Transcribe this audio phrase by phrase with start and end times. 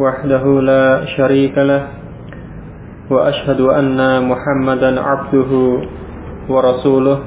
[0.00, 1.82] وحده لا شريك له
[3.10, 5.52] وأشهد أن محمدا عبده
[6.48, 7.18] ورسوله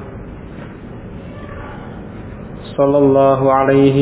[2.76, 3.98] صلى الله عليه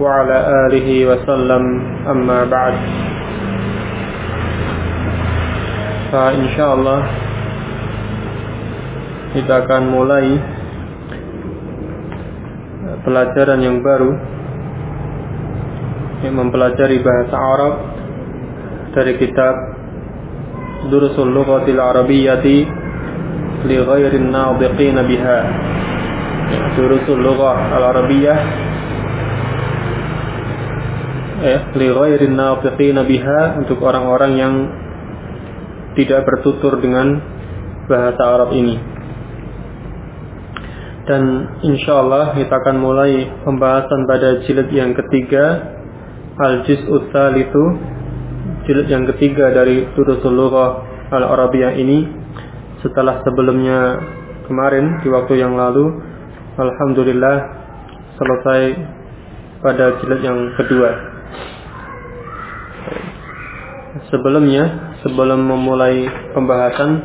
[0.00, 0.36] وعلى
[0.66, 1.62] آله وسلم
[2.10, 2.74] أما بعد
[6.12, 7.00] فإن شاء الله
[9.36, 10.32] kita akan mulai
[13.04, 14.16] pelajaran yang baru
[16.24, 17.74] yang mempelajari bahasa Arab
[18.91, 19.55] dari kitab
[20.91, 22.57] Durusul Lughatil Arabiyyati
[23.69, 25.39] li ghairin nadiqin biha.
[26.75, 28.39] Durusul Lughah Al-Arabiyyah
[31.41, 34.53] eh li ghairin nadiqin biha untuk orang-orang yang
[35.95, 37.21] tidak bertutur dengan
[37.87, 38.75] bahasa Arab ini.
[41.01, 41.23] Dan
[41.65, 45.75] insya Allah kita akan mulai pembahasan pada jilid yang ketiga
[46.39, 47.63] Al-Juz'u itu
[48.65, 52.05] jilid yang ketiga dari Durusul Lughah Al-Arabiyah ini
[52.85, 53.99] setelah sebelumnya
[54.45, 55.89] kemarin di waktu yang lalu
[56.55, 57.37] Alhamdulillah
[58.19, 58.61] selesai
[59.65, 60.89] pada jilid yang kedua.
[64.11, 67.01] Sebelumnya sebelum memulai pembahasan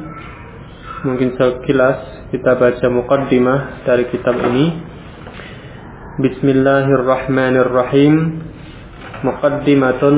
[1.06, 4.74] mungkin sekilas kita baca muqaddimah dari kitab ini.
[6.20, 8.14] Bismillahirrahmanirrahim.
[9.24, 10.16] Muqaddimatun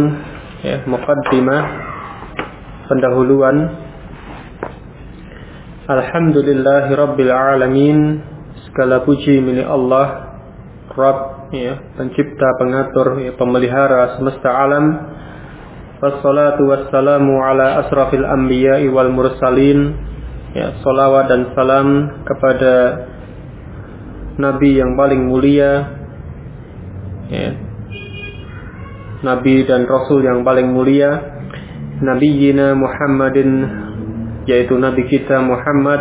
[0.62, 1.62] ya muqaddimah
[2.88, 3.56] pendahuluan.
[5.88, 7.98] Alhamdulillahi rabbil alamin
[8.68, 10.36] segala puji milik Allah
[10.92, 14.86] Rabb ya pencipta pengatur ya, pemelihara semesta alam.
[15.98, 20.06] Wassalatu wassalamu ala asrafil anbiya'i wal mursalin.
[20.54, 21.88] Ya, salawat dan salam
[22.24, 22.74] kepada
[24.38, 25.72] Nabi yang paling mulia.
[27.28, 27.67] Ya,
[29.24, 31.18] Nabi dan Rasul yang paling mulia
[31.98, 33.50] Nabi Yina Muhammadin
[34.46, 36.00] Yaitu Nabi kita Muhammad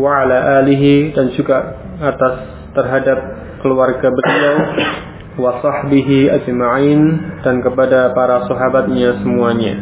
[0.00, 2.34] Wa ala alihi Dan juga atas
[2.72, 3.18] terhadap
[3.58, 4.54] keluarga beliau
[5.38, 7.00] wa sahbihi ajma'in
[7.46, 9.78] dan kepada para sahabatnya semuanya.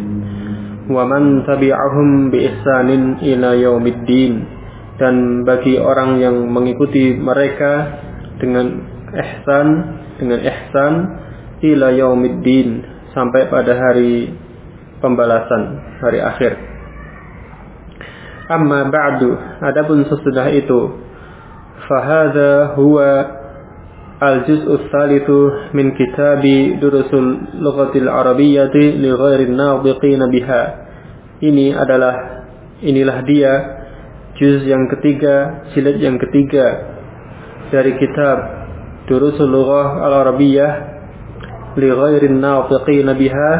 [0.86, 4.54] Wa man tabi'ahum bi ihsanin ila yaumiddin.
[4.96, 8.00] Dan bagi orang yang mengikuti mereka
[8.40, 8.80] dengan
[9.12, 9.66] ihsan
[10.16, 10.92] dengan ihsan
[11.62, 12.84] ila yaumiddin
[13.16, 14.32] sampai pada hari
[15.00, 15.62] pembalasan
[16.00, 16.52] hari akhir.
[18.46, 19.34] Amma ba'du
[19.64, 20.80] adapun sesudah itu
[21.90, 23.10] fahadha huwa
[24.22, 25.38] al-juz'u tsalitsu
[25.74, 30.62] min kitabi durusul lughatil arabiyyati li ghairi nadhiqin biha.
[31.42, 32.14] Ini adalah
[32.80, 33.52] inilah dia
[34.40, 36.96] juz yang ketiga jilid yang ketiga
[37.72, 38.56] dari kitab
[39.06, 40.95] Durusul Lughah Al-Arabiyyah
[41.76, 43.50] biha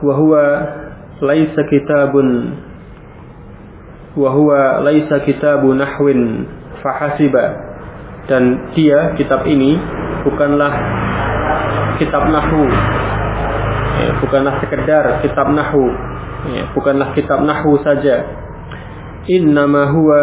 [0.00, 0.44] wa huwa
[1.20, 2.56] laisa kitabun
[4.16, 6.46] wa huwa laisa kitabu nahwin
[6.82, 7.70] fahasiba
[8.28, 9.80] dan dia kitab ini
[10.22, 10.72] bukanlah
[12.00, 12.64] kitab nahu.
[14.00, 15.84] Ya, bukanlah sekedar kitab nahu.
[16.56, 18.24] Ya, bukanlah kitab nahu saja.
[19.28, 20.20] Innama huwa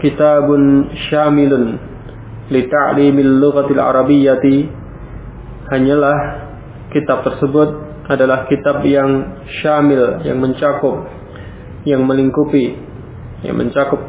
[0.00, 1.76] kitabun syamilun
[2.48, 4.79] li ta'limil lughatil arabiyyati
[5.70, 6.18] hanyalah
[6.90, 7.68] kitab tersebut
[8.10, 11.06] adalah kitab yang syamil yang mencakup
[11.86, 12.76] yang melingkupi
[13.46, 14.00] yang mencakup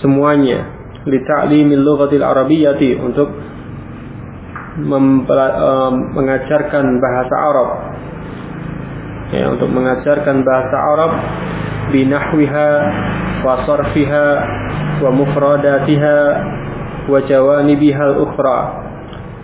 [0.00, 0.78] semuanya.
[1.04, 3.28] Lita'limil lughatil arabiyyati untuk
[6.14, 7.68] mengajarkan bahasa Arab.
[9.30, 11.12] Ya untuk mengajarkan bahasa Arab
[11.94, 12.70] binahwiha
[13.46, 14.26] wa sarfiha
[15.00, 16.18] wa mufradatiha
[17.08, 18.89] wa jawanibiha al-ukhra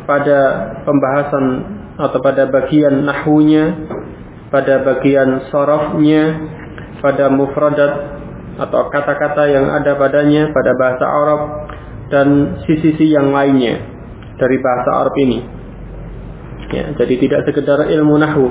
[0.06, 0.38] pada
[0.86, 1.44] pembahasan
[1.98, 3.74] atau pada bagian nahwunya
[4.48, 6.22] pada bagian sarafnya
[7.02, 7.92] pada mufradat
[8.56, 11.40] atau kata-kata yang ada padanya pada bahasa Arab
[12.08, 12.28] dan
[12.64, 13.84] sisi-sisi yang lainnya
[14.40, 15.38] dari bahasa Arab ini.
[16.72, 18.48] Ya, jadi tidak sekedar ilmu nahwu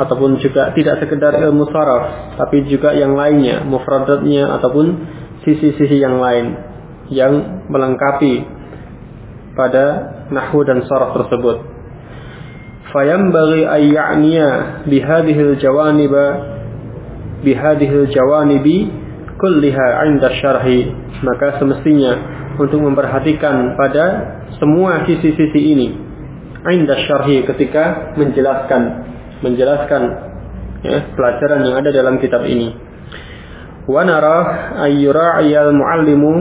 [0.00, 4.86] ataupun juga tidak sekedar ilmu saraf, tapi juga yang lainnya, mufradatnya ataupun
[5.46, 6.58] sisi-sisi yang lain
[7.12, 8.42] yang melengkapi
[9.54, 11.62] pada nahwu dan saraf tersebut.
[12.90, 14.48] Fayambaghi ay ya'niya
[14.86, 16.24] bihadhil jawaniba
[17.42, 18.90] bihadhil jawanibi
[19.38, 20.90] kulliha 'inda syarhi.
[21.22, 22.12] Maka semestinya
[22.58, 24.04] untuk memperhatikan pada
[24.58, 25.88] semua sisi-sisi ini.
[26.64, 28.82] 'Inda syarhi ketika menjelaskan
[29.42, 30.02] menjelaskan
[30.80, 32.72] ya, pelajaran yang ada dalam kitab ini.
[33.84, 34.36] Wa nara
[34.88, 36.32] ayyura'iyal muallimu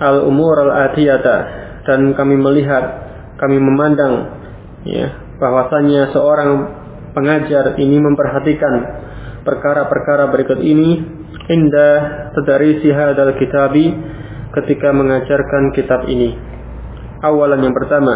[0.00, 1.36] al-umur al-atiyata
[1.84, 3.03] dan kami melihat
[3.44, 4.14] kami memandang
[4.88, 6.50] ya bahwasanya seorang
[7.12, 8.74] pengajar ini memperhatikan
[9.44, 11.04] perkara-perkara berikut ini
[11.52, 13.92] indah tadarisi hadal kitabi
[14.56, 16.32] ketika mengajarkan kitab ini.
[17.20, 18.14] Awalan yang pertama,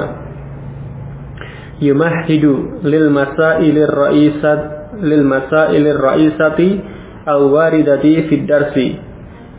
[1.85, 4.61] yumahidu lil masailir raisat
[5.05, 6.81] lil masailir raisati
[7.29, 8.97] al waridati fid darsi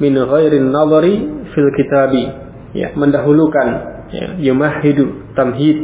[0.01, 2.49] min ghairin nadhari fil kitabi.
[2.69, 5.77] Ya, mendahulukan ya, yumahidu tamhid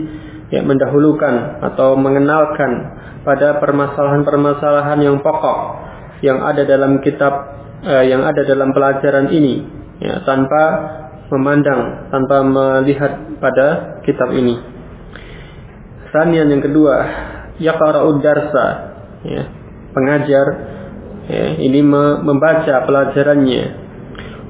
[0.54, 5.57] ya mendahulukan atau mengenalkan pada permasalahan-permasalahan yang pokok
[6.22, 7.33] yang ada dalam kitab
[7.81, 9.66] eh, yang ada dalam pelajaran ini
[10.00, 10.63] ya tanpa
[11.33, 14.62] memandang tanpa melihat pada kitab ini.
[16.13, 16.95] Sanian yang kedua,
[17.60, 18.66] yaqra'ud darsa
[19.25, 19.44] ya,
[19.92, 20.45] pengajar
[21.28, 21.81] ya, ini
[22.21, 23.83] membaca pelajarannya.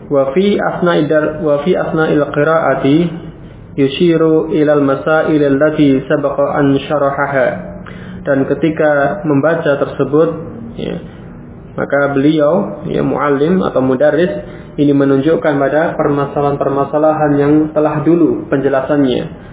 [0.06, 1.10] Wa fi asna'id
[1.42, 2.21] wa fi asna'il
[3.75, 7.48] yushiru ilal masail allati sabaqa an syarahaha.
[8.25, 10.30] Dan ketika membaca tersebut
[10.81, 10.95] ya,
[11.77, 14.31] maka beliau ya muallim atau mudarris
[14.75, 19.45] ini menunjukkan pada permasalahan-permasalahan yang telah dulu penjelasannya.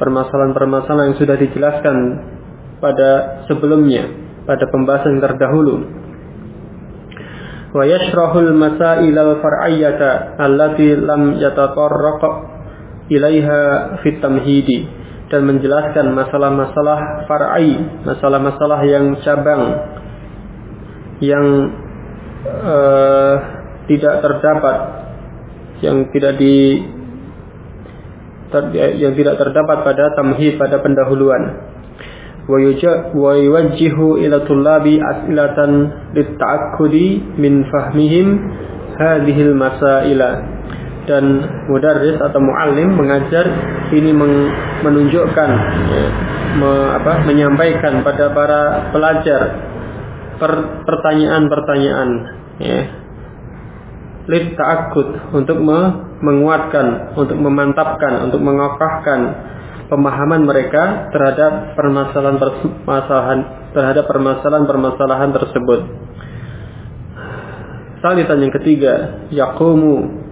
[0.00, 1.96] Permasalahan-permasalahan yang sudah dijelaskan
[2.82, 3.10] pada
[3.46, 5.76] sebelumnya pada pembahasan terdahulu.
[7.74, 12.22] Wa yashrahul masail al-far'iyyata allati lam yatatarraq
[13.12, 14.88] ilaiha fit tamhidi
[15.28, 17.74] dan menjelaskan masalah-masalah far'i,
[18.04, 19.62] masalah-masalah yang cabang
[21.18, 21.46] yang
[22.44, 23.34] uh,
[23.88, 24.78] tidak terdapat
[25.82, 26.80] yang tidak di
[28.52, 28.62] ter,
[29.00, 31.72] yang tidak terdapat pada tamhid pada pendahuluan.
[32.44, 32.60] Wa
[33.40, 35.72] yuwajjihu ila tullabi as'ilatan
[37.40, 38.28] min fahmihim
[39.00, 40.30] hadhihi al-masaila
[41.04, 41.24] dan
[41.68, 43.44] mudarris atau muallim mengajar
[43.92, 44.10] ini
[44.82, 45.50] menunjukkan
[46.58, 48.60] me, apa, menyampaikan pada para
[48.94, 49.40] pelajar
[50.84, 52.08] pertanyaan-pertanyaan
[52.58, 52.80] ya
[54.24, 55.80] lid ta'akud untuk me,
[56.24, 59.20] menguatkan, untuk memantapkan, untuk mengokohkan
[59.92, 63.40] pemahaman mereka terhadap permasalahan-permasalahan
[63.76, 65.80] terhadap permasalahan-permasalahan tersebut.
[68.00, 68.94] Salitan yang ketiga,
[69.28, 70.23] yaqumu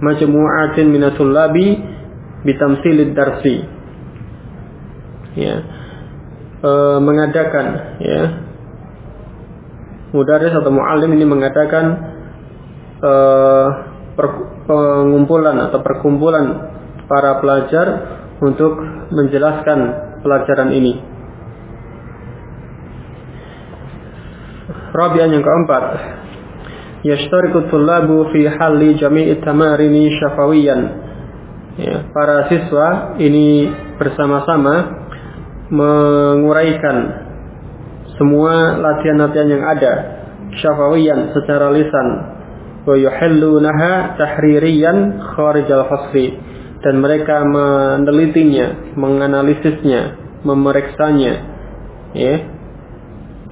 [0.00, 1.80] majmu'atin minatul labi
[2.46, 3.56] bitamsilid darsi.
[5.36, 5.56] Ya.
[6.62, 6.70] E,
[7.02, 7.66] mengadakan
[8.00, 8.22] ya.
[10.14, 11.84] Mudaris atau muallim ini mengadakan
[13.02, 13.12] e,
[14.16, 14.26] per,
[14.64, 16.72] pengumpulan atau perkumpulan
[17.06, 17.86] para pelajar
[18.40, 18.80] untuk
[19.12, 19.78] menjelaskan
[20.24, 20.94] pelajaran ini.
[24.96, 25.84] Rabian yang keempat,
[27.06, 30.80] yashtariku tullabu fi halli jami'i tamarini syafawiyan.
[31.76, 33.68] Ya, para siswa ini
[34.00, 34.74] bersama-sama
[35.68, 36.96] menguraikan
[38.16, 39.92] semua latihan-latihan yang ada
[40.56, 42.08] syafawiyan secara lisan.
[42.86, 46.32] Wa yuhallunaha tahririyan kharij al-fasli
[46.80, 50.02] dan mereka menelitinya, menganalisisnya,
[50.46, 51.34] memeriksanya.
[52.16, 52.34] Ya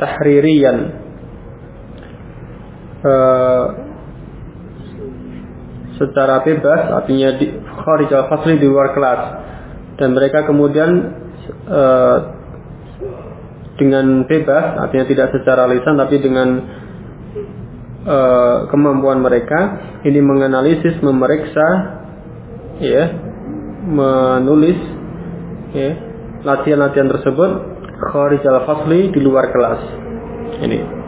[0.00, 1.03] tahririyan
[3.04, 3.64] uh,
[5.94, 9.22] secara bebas artinya di kharij al-fasli di luar kelas.
[9.94, 10.90] Dan mereka kemudian
[11.70, 12.18] uh,
[13.78, 16.48] dengan bebas artinya tidak secara lisan tapi dengan
[18.06, 21.66] uh, kemampuan mereka ini menganalisis memeriksa
[22.82, 23.04] ya
[23.86, 24.78] menulis
[25.74, 25.90] ya
[26.42, 27.50] latihan-latihan tersebut
[28.10, 29.80] kharij al-fasli di luar kelas.
[30.54, 31.03] Ini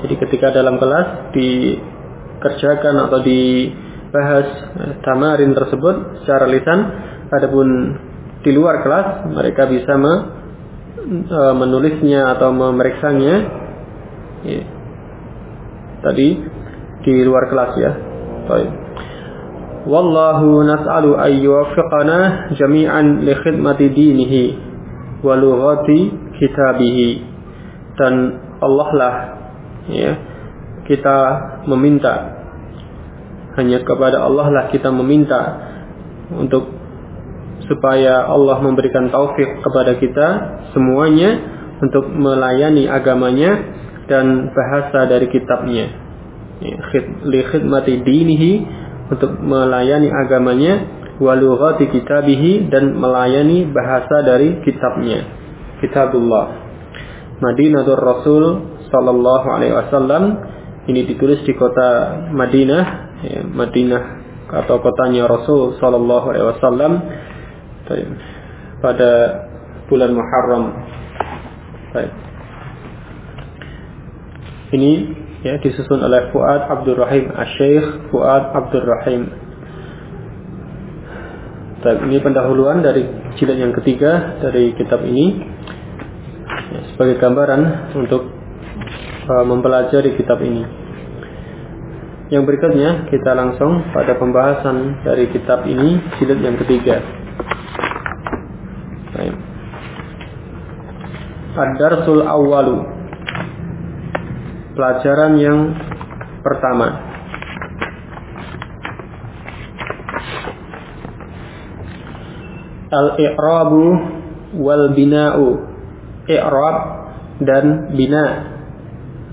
[0.00, 4.48] jadi ketika dalam kelas dikerjakan atau dibahas
[4.80, 6.78] eh, tamarin tersebut secara lisan,
[7.30, 7.68] adapun
[8.40, 10.14] di luar kelas mereka bisa me,
[11.28, 13.34] e, menulisnya atau memeriksanya
[14.48, 14.62] ya.
[16.00, 16.28] tadi
[17.04, 17.92] di luar kelas ya.
[18.48, 18.70] Baik.
[19.88, 24.44] Wallahu nas'alu ay yuwaffiqana jami'an li khidmati dinihi
[25.24, 25.98] wa lughati
[26.36, 27.08] kitabihi.
[27.96, 28.14] Dan
[28.60, 29.14] Allah lah
[29.88, 30.12] ya
[30.84, 31.16] kita
[31.64, 32.40] meminta
[33.56, 35.70] hanya kepada Allah lah kita meminta
[36.34, 36.80] untuk
[37.70, 40.28] supaya Allah memberikan taufik kepada kita
[40.74, 41.38] semuanya
[41.80, 43.56] untuk melayani agamanya
[44.10, 45.86] dan bahasa dari kitabnya.
[46.60, 46.76] Ya,
[47.24, 48.52] li khidmati dinihi
[49.08, 50.74] untuk melayani agamanya
[51.22, 55.24] walughati kitabihi dan melayani bahasa dari kitabnya.
[55.80, 56.68] Kitabullah.
[57.40, 58.44] Madinatul Rasul
[58.90, 60.38] sallallahu alaihi wasallam
[60.90, 62.84] ini ditulis di kota Madinah,
[63.22, 64.02] ya, Madinah
[64.50, 66.92] atau kotanya Rasul sallallahu alaihi wasallam
[68.82, 69.10] pada
[69.86, 70.64] bulan Muharram.
[74.70, 74.90] Ini
[75.42, 79.22] ya disusun oleh Fuad Abdul Rahim Asy-Syaikh Fuad Abdul Rahim.
[81.80, 83.08] Ini pendahuluan dari
[83.40, 85.42] jilid yang ketiga dari kitab ini
[86.70, 88.39] ya, sebagai gambaran untuk
[89.46, 90.66] mempelajari kitab ini.
[92.30, 97.02] Yang berikutnya kita langsung pada pembahasan dari kitab ini jilid yang ketiga.
[101.50, 102.86] Ad-darsul awwalu.
[104.78, 105.58] Pelajaran yang
[106.46, 106.88] pertama.
[112.90, 113.82] Al-i'rabu
[114.58, 115.46] wal bina'u
[116.26, 116.76] I'rab
[117.42, 118.49] dan bina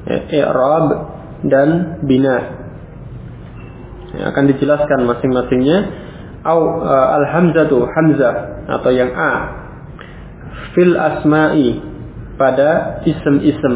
[0.08, 0.88] I'rab
[1.46, 2.38] dan bina
[4.16, 5.78] ya, Akan dijelaskan masing-masingnya
[6.48, 8.36] Au uh, al-hamzatu hamzah
[8.72, 9.34] atau yang A
[10.78, 11.82] fil asma'i
[12.38, 13.76] pada isem-isem.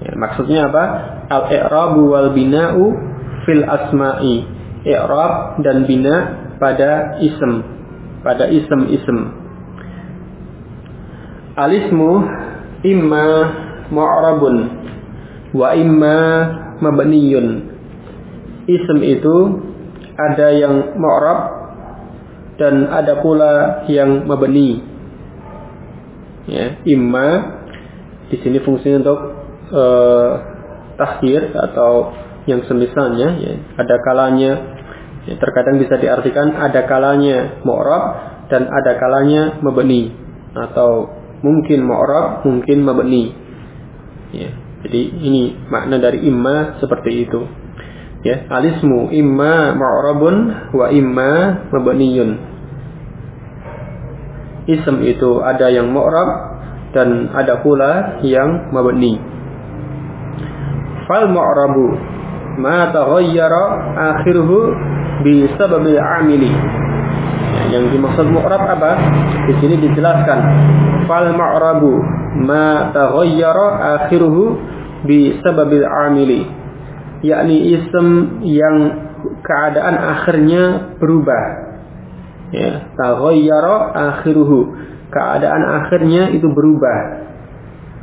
[0.00, 0.84] Ya, maksudnya apa?
[1.28, 2.84] Al-i'rabu wal bina'u
[3.44, 4.48] fil asma'i.
[4.84, 6.16] I'rab dan bina
[6.60, 7.64] pada isem,
[8.20, 9.18] pada isem-isem.
[11.54, 12.12] Alismu
[12.84, 13.28] imma
[13.90, 14.56] mu'rabun.
[15.54, 16.18] Wa imma
[16.80, 17.46] mabniyun.
[18.64, 19.36] Isem itu
[20.16, 21.40] ada yang mu'rab
[22.56, 24.80] dan ada pula yang mabni.
[26.44, 27.28] Ya imma
[28.28, 29.20] di sini fungsinya untuk
[30.94, 32.14] takhir atau
[32.44, 34.52] yang semisalnya ya ada kalanya.
[35.24, 38.04] Ya, terkadang bisa diartikan ada kalanya mu'rab
[38.52, 40.12] dan ada kalanya mabni.
[40.52, 41.08] Atau
[41.40, 43.43] mungkin mu'rab mungkin mabni
[44.34, 44.50] ya
[44.84, 47.40] jadi ini makna dari imma seperti itu
[48.26, 50.36] ya alismu imma mu'rabun
[50.74, 51.32] wa imma
[51.70, 52.54] mabniyun
[54.64, 56.56] Ism itu ada yang mu'rab
[56.96, 59.20] dan ada pula yang mabni.
[61.04, 61.92] Fal mu'rabu
[62.56, 64.72] ma taghayyara akhiruhu
[65.20, 66.48] bi sababil amili.
[66.48, 68.96] Ya, yang dimaksud mu'rab apa?
[69.44, 70.38] Di sini dijelaskan.
[71.04, 73.66] Fal mu'rabu ma taghayyara
[73.98, 74.42] akhiruhu
[75.06, 76.42] bi sababil amili.
[77.24, 78.06] Yakni ism
[78.44, 78.76] yang
[79.40, 80.62] keadaan akhirnya
[80.98, 81.42] berubah.
[82.52, 84.76] Ya taghayyara akhiruhu.
[85.08, 86.96] Keadaan akhirnya itu berubah.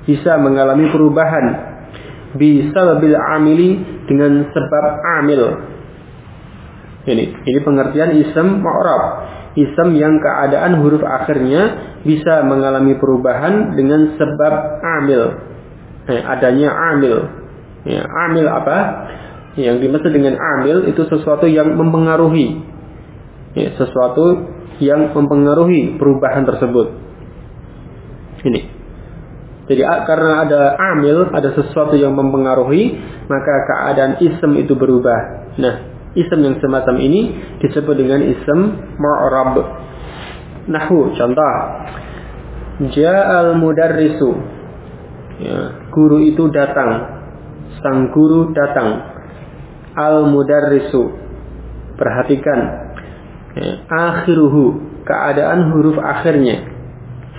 [0.07, 1.45] Bisa mengalami perubahan.
[2.39, 4.85] Bisa lebih amili dengan sebab
[5.19, 5.41] amil.
[7.01, 9.03] Ini ini pengertian ism ma'rab
[9.57, 15.21] ism yang keadaan huruf akhirnya bisa mengalami perubahan dengan sebab amil
[16.07, 17.15] eh, adanya amil
[17.83, 18.77] ya, amil apa
[19.59, 22.63] yang dimaksud dengan amil itu sesuatu yang mempengaruhi
[23.55, 24.47] ya, sesuatu
[24.81, 26.87] yang mempengaruhi perubahan tersebut.
[28.41, 28.61] Ini.
[29.69, 30.61] Jadi karena ada
[30.97, 32.97] amil, ada sesuatu yang mempengaruhi,
[33.29, 35.53] maka keadaan ism itu berubah.
[35.61, 37.21] Nah, ism yang semacam ini
[37.63, 38.59] disebut dengan ism
[38.99, 39.55] ma'rab.
[40.67, 41.55] Nahu, contoh.
[42.91, 44.29] Ja'al mudarrisu.
[45.41, 47.21] Ya, guru itu datang.
[47.81, 49.09] Sang guru datang.
[49.97, 51.19] Al mudarrisu.
[51.97, 52.59] Perhatikan
[53.55, 56.65] ya, akhiruhu keadaan huruf akhirnya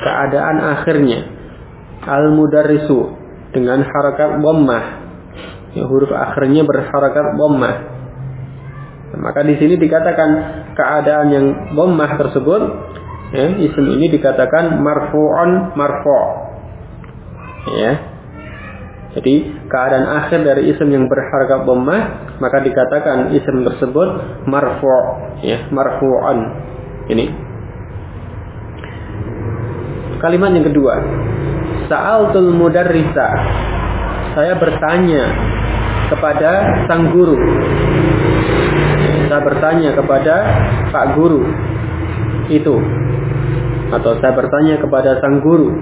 [0.03, 1.27] keadaan akhirnya
[2.05, 3.17] al mudarrisu
[3.53, 4.85] dengan harakat dhammah
[5.75, 7.75] ya, huruf akhirnya berharakat dhammah
[9.19, 10.31] maka di sini dikatakan
[10.73, 12.63] keadaan yang dhammah tersebut
[13.37, 16.25] ya, isim ini dikatakan marfu'un marfu'
[17.77, 17.93] ya
[19.13, 19.35] jadi
[19.69, 22.03] keadaan akhir dari isim yang berharga dhammah
[22.41, 24.09] maka dikatakan isim tersebut
[24.49, 25.05] marfu'
[25.45, 26.39] ya, marfu'an.
[27.13, 27.27] Ini.
[30.23, 30.95] Kalimat yang kedua.
[31.91, 33.29] Sa'altul mudarrisa.
[34.33, 35.25] Saya bertanya
[36.09, 36.51] kepada
[36.89, 37.37] sang guru.
[39.33, 40.35] Saya bertanya kepada
[40.93, 41.41] Pak guru.
[42.53, 42.77] Itu.
[43.89, 45.73] Atau saya bertanya kepada sang guru.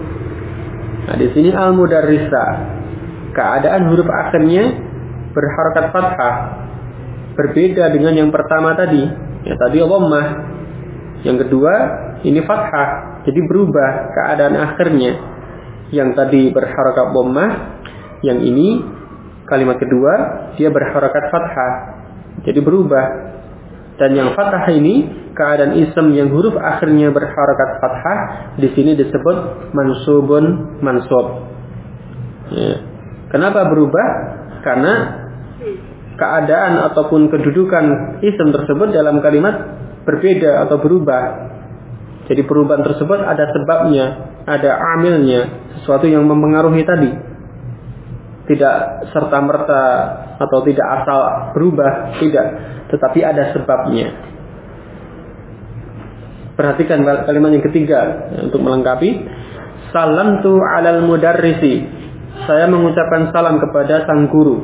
[1.10, 2.44] Nah, di sini al-mudarrisa
[3.34, 4.70] keadaan huruf akhirnya
[5.34, 6.34] berharakat fathah
[7.34, 9.02] berbeda dengan yang pertama tadi
[9.42, 10.26] ya tadi dhammah
[11.26, 11.74] Yang kedua,
[12.22, 13.18] ini fathah.
[13.26, 15.12] Jadi berubah keadaan akhirnya.
[15.90, 17.50] Yang tadi berharakat bommah,
[18.22, 18.78] yang ini
[19.50, 20.12] kalimat kedua
[20.54, 21.72] dia berharakat fathah.
[22.46, 23.30] Jadi berubah.
[24.00, 25.04] Dan yang fathah ini
[25.36, 28.18] keadaan ism yang huruf akhirnya berharakat fathah
[28.56, 30.44] di sini disebut mansubun
[30.80, 31.26] mansub.
[32.48, 32.80] Ya.
[33.28, 34.06] Kenapa berubah?
[34.64, 34.92] Karena
[36.16, 37.84] keadaan ataupun kedudukan
[38.24, 39.76] ism tersebut dalam kalimat
[40.08, 41.22] berbeda atau berubah.
[42.24, 44.06] Jadi perubahan tersebut ada sebabnya,
[44.48, 45.40] ada amilnya,
[45.76, 47.29] sesuatu yang mempengaruhi tadi.
[48.50, 49.82] Tidak serta-merta
[50.42, 51.20] atau tidak asal
[51.54, 52.46] berubah, tidak,
[52.90, 54.10] tetapi ada sebabnya.
[56.58, 58.00] Perhatikan kalimat yang ketiga
[58.42, 59.22] untuk melengkapi.
[59.94, 61.86] Salam tu alal mudarrisi.
[62.50, 64.58] Saya mengucapkan salam kepada sang guru.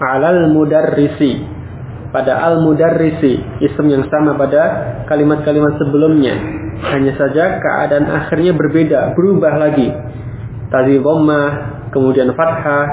[0.00, 1.60] Alal mudarrisi
[2.10, 4.62] pada al-mudarrisi, isim yang sama pada
[5.06, 6.34] kalimat-kalimat sebelumnya.
[6.90, 9.88] Hanya saja keadaan akhirnya berbeda, berubah lagi.
[10.70, 11.46] Tadi dhammah,
[11.94, 12.86] kemudian fathah.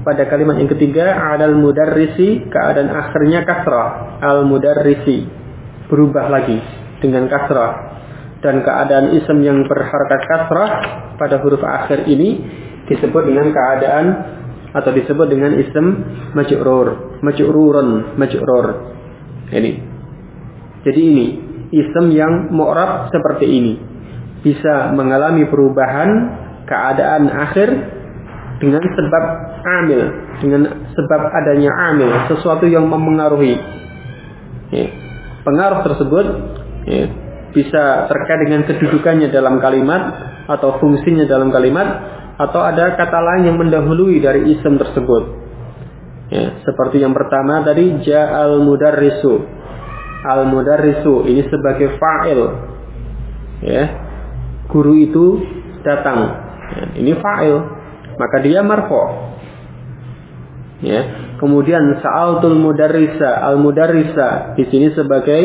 [0.00, 4.16] Pada kalimat yang ketiga, al-mudarrisi, keadaan akhirnya kasrah.
[4.24, 5.28] Al-mudarrisi,
[5.92, 6.56] berubah lagi
[7.04, 8.00] dengan kasrah.
[8.40, 10.70] Dan keadaan isim yang berharakat kasrah
[11.20, 12.40] pada huruf akhir ini
[12.88, 14.06] disebut dengan keadaan
[14.72, 15.86] atau disebut dengan ism
[16.32, 18.66] majrur, majrurun, majrur.
[19.52, 19.72] Ini.
[20.80, 21.26] Jadi ini
[21.74, 23.74] ism yang mu'rab seperti ini
[24.40, 26.10] bisa mengalami perubahan
[26.64, 27.68] keadaan akhir
[28.60, 29.24] dengan sebab
[29.64, 30.00] amil,
[30.44, 30.62] dengan
[30.92, 33.56] sebab adanya amil, sesuatu yang mempengaruhi.
[34.70, 34.86] Ya.
[35.40, 36.26] Pengaruh tersebut
[36.84, 37.08] ya,
[37.56, 40.12] bisa terkait dengan kedudukannya dalam kalimat
[40.44, 41.88] atau fungsinya dalam kalimat
[42.36, 45.40] atau ada kata lain yang mendahului dari isim tersebut.
[46.30, 49.34] Ya, seperti yang pertama tadi ja'al mudarrisu.
[50.20, 52.40] Al mudarrisu ini sebagai fa'il.
[53.64, 53.84] Ya.
[54.68, 55.26] Guru itu
[55.80, 56.28] datang.
[56.70, 57.79] Ya, ini fa'il.
[58.20, 59.32] Maka dia marfo.
[60.84, 61.00] Ya.
[61.40, 65.40] Kemudian sa'altul mudarrisa, al mudarrisa di sini sebagai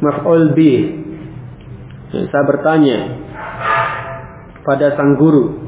[0.00, 0.72] maf'ul bi.
[2.16, 2.98] Ya, saya bertanya
[4.64, 5.66] pada sang guru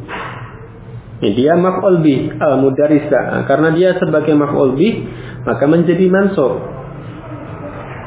[1.18, 3.18] ini dia maf'ul bih al mudarisa.
[3.18, 5.02] Nah, karena dia sebagai maf'ul bih
[5.42, 6.62] maka menjadi mansub.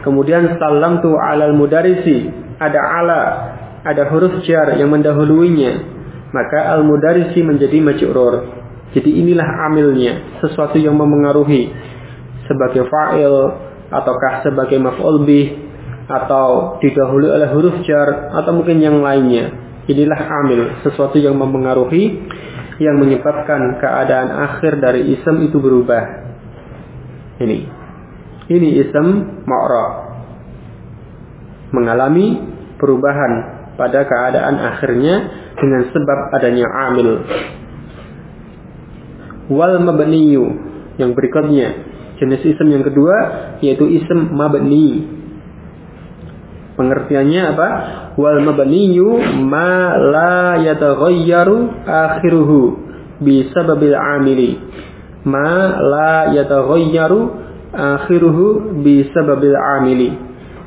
[0.07, 2.31] Kemudian salam tu alal mudarisi.
[2.61, 3.21] Ada ala,
[3.83, 6.00] ada huruf jar yang mendahuluinya.
[6.31, 8.59] Maka al mudarisi menjadi majrur.
[8.91, 11.71] Jadi inilah amilnya, sesuatu yang memengaruhi
[12.47, 13.35] sebagai fa'il
[13.91, 15.55] ataukah sebagai maf'ul bih
[16.11, 19.55] atau didahului oleh huruf jar atau mungkin yang lainnya.
[19.87, 22.19] Inilah amil, sesuatu yang memengaruhi
[22.79, 26.03] yang menyebabkan keadaan akhir dari ism itu berubah.
[27.39, 27.59] Ini.
[28.51, 29.07] Ini ism
[29.47, 29.85] ma'ra.
[31.71, 32.39] Mengalami
[32.75, 35.15] perubahan pada keadaan akhirnya
[35.57, 37.09] dengan sebab adanya amil.
[39.49, 40.45] Wal mabniyu
[41.01, 41.89] yang berikutnya
[42.21, 43.17] jenis ism yang kedua
[43.65, 45.17] yaitu ism mabni
[46.71, 47.69] Pengertiannya apa?
[48.15, 52.59] Wal mabniyu ma la yataghayyaru akhiruhu
[53.21, 54.57] bisababil amili.
[55.27, 57.19] Ma la yataghayyaru
[57.69, 60.09] akhiruhu bisababil amili.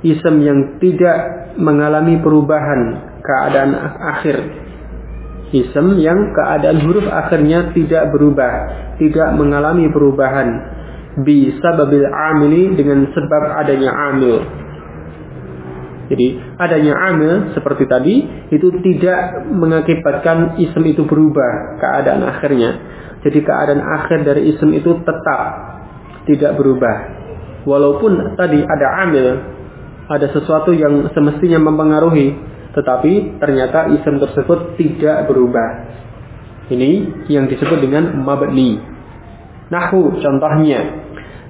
[0.05, 2.81] Ism yang tidak mengalami perubahan
[3.23, 4.37] keadaan akhir.
[5.55, 8.53] Ism yang keadaan huruf akhirnya tidak berubah,
[8.99, 10.49] tidak mengalami perubahan.
[11.23, 14.43] Bisa babil amili dengan sebab adanya amil
[16.05, 18.15] jadi adanya amil seperti tadi
[18.53, 22.71] itu tidak mengakibatkan ism itu berubah keadaan akhirnya.
[23.25, 25.41] Jadi keadaan akhir dari ism itu tetap
[26.29, 27.25] tidak berubah.
[27.65, 29.27] Walaupun tadi ada amil,
[30.09, 32.37] ada sesuatu yang semestinya mempengaruhi,
[32.77, 35.69] tetapi ternyata ism tersebut tidak berubah.
[36.73, 38.81] Ini yang disebut dengan mabni.
[39.69, 40.81] Nahu contohnya.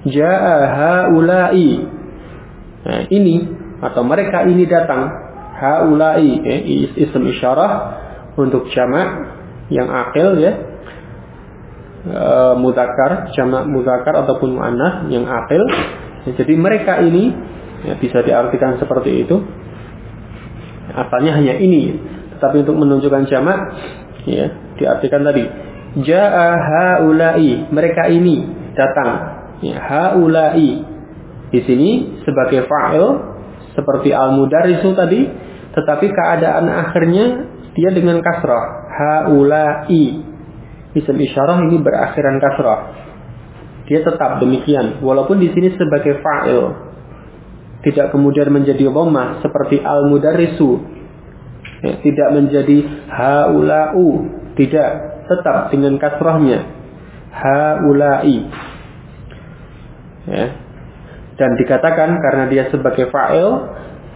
[0.05, 1.71] Ja'a haula'i.
[2.85, 3.49] Nah, ini
[3.81, 5.09] atau mereka ini datang
[5.55, 6.61] haulai eh,
[6.99, 7.73] isim isyarah
[8.35, 9.35] untuk jamak
[9.73, 10.53] yang akil ya
[12.05, 12.23] e,
[12.59, 15.63] mudakar jamak mudakar ataupun muannas yang akil
[16.35, 17.33] jadi mereka ini
[17.85, 19.37] ya, bisa diartikan seperti itu
[20.95, 21.97] asalnya hanya ini
[22.37, 23.59] tetapi untuk menunjukkan jamak
[24.27, 25.45] ya diartikan tadi
[26.03, 26.99] jaa
[27.71, 28.45] mereka ini
[28.75, 29.11] datang
[29.63, 30.95] ya haulai
[31.55, 33.35] di sini sebagai fa'il
[33.75, 35.27] seperti al-mudarisu tadi,
[35.75, 37.25] tetapi keadaan akhirnya
[37.75, 38.91] dia dengan kasrah.
[38.95, 40.23] Haulai.
[40.95, 42.81] Isim isyarah ini berakhiran kasrah.
[43.91, 46.94] Dia tetap demikian, walaupun di sini sebagai fa'il.
[47.85, 50.81] Tidak kemudian menjadi dhammah seperti al-mudarrisu.
[51.85, 52.81] Ya, tidak menjadi
[53.13, 54.07] haula'u,
[54.57, 56.65] tidak, tetap dengan kasrahnya.
[57.29, 58.49] Haula'i.
[60.25, 60.47] Ya.
[61.37, 63.51] Dan dikatakan karena dia sebagai fa'il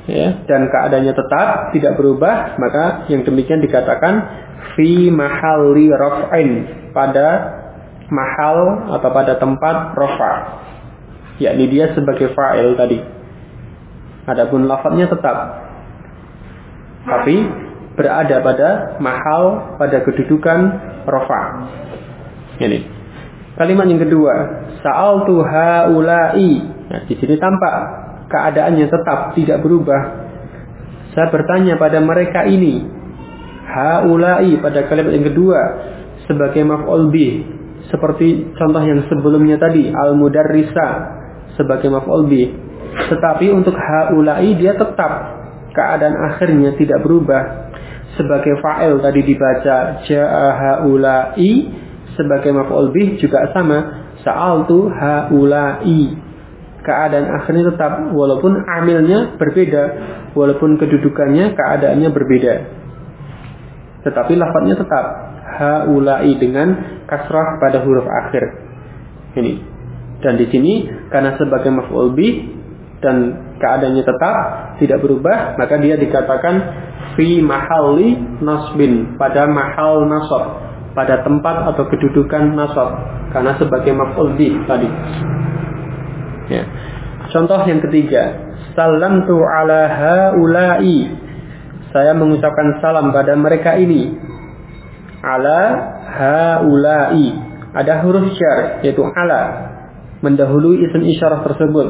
[0.08, 4.14] ya, dan keadaannya tetap tidak berubah, maka yang demikian dikatakan
[4.72, 6.50] fi mahalli raf'in
[6.96, 7.28] pada
[8.08, 10.32] mahal atau pada tempat rafa.
[11.42, 13.17] Yakni dia sebagai fa'il tadi.
[14.28, 15.36] Adapun lafadznya tetap.
[17.08, 17.36] Tapi
[17.96, 18.68] berada pada
[19.00, 20.58] mahal pada kedudukan
[21.08, 21.42] rafa.
[22.60, 22.78] Ini.
[23.58, 24.34] Kalimat yang kedua,
[24.84, 26.62] sa'altu haula'i.
[26.62, 27.74] Nah, di sini tampak
[28.30, 30.30] keadaannya tetap tidak berubah.
[31.16, 32.86] Saya bertanya pada mereka ini,
[33.66, 35.60] haula'i pada kalimat yang kedua
[36.28, 37.44] sebagai maf'ul bih
[37.88, 40.86] seperti contoh yang sebelumnya tadi al-mudarrisa
[41.56, 42.67] sebagai maf'ul bih.
[43.06, 45.12] Tetapi untuk haula'i dia tetap
[45.70, 47.70] keadaan akhirnya tidak berubah.
[48.18, 51.70] Sebagai fa'il tadi dibaca ja'a haula'i
[52.18, 56.28] sebagai maf'ul bih juga sama sa'altu haula'i
[56.82, 59.82] keadaan akhirnya tetap walaupun amilnya berbeda,
[60.32, 62.54] walaupun kedudukannya keadaannya berbeda.
[64.08, 65.04] Tetapi lafadznya tetap
[65.58, 66.68] haulai dengan
[67.04, 68.44] kasrah pada huruf akhir.
[69.36, 69.54] Ini.
[70.18, 70.72] Dan di sini
[71.12, 72.57] karena sebagai maf'ul bih
[72.98, 73.16] dan
[73.62, 74.36] keadaannya tetap
[74.82, 76.54] tidak berubah, maka dia dikatakan
[77.14, 82.90] fi mahalli nasbin pada mahal nasab pada tempat atau kedudukan nasab
[83.30, 84.90] karena sebagai maf'ul bih tadi.
[86.48, 86.64] Ya.
[87.28, 88.34] Contoh yang ketiga,
[88.72, 91.28] salam tu ala haula'i.
[91.92, 94.16] Saya mengucapkan salam pada mereka ini.
[95.20, 95.60] Ala
[96.08, 97.36] haula'i.
[97.76, 99.70] Ada huruf syar yaitu ala
[100.24, 101.88] mendahului isim isyarah tersebut.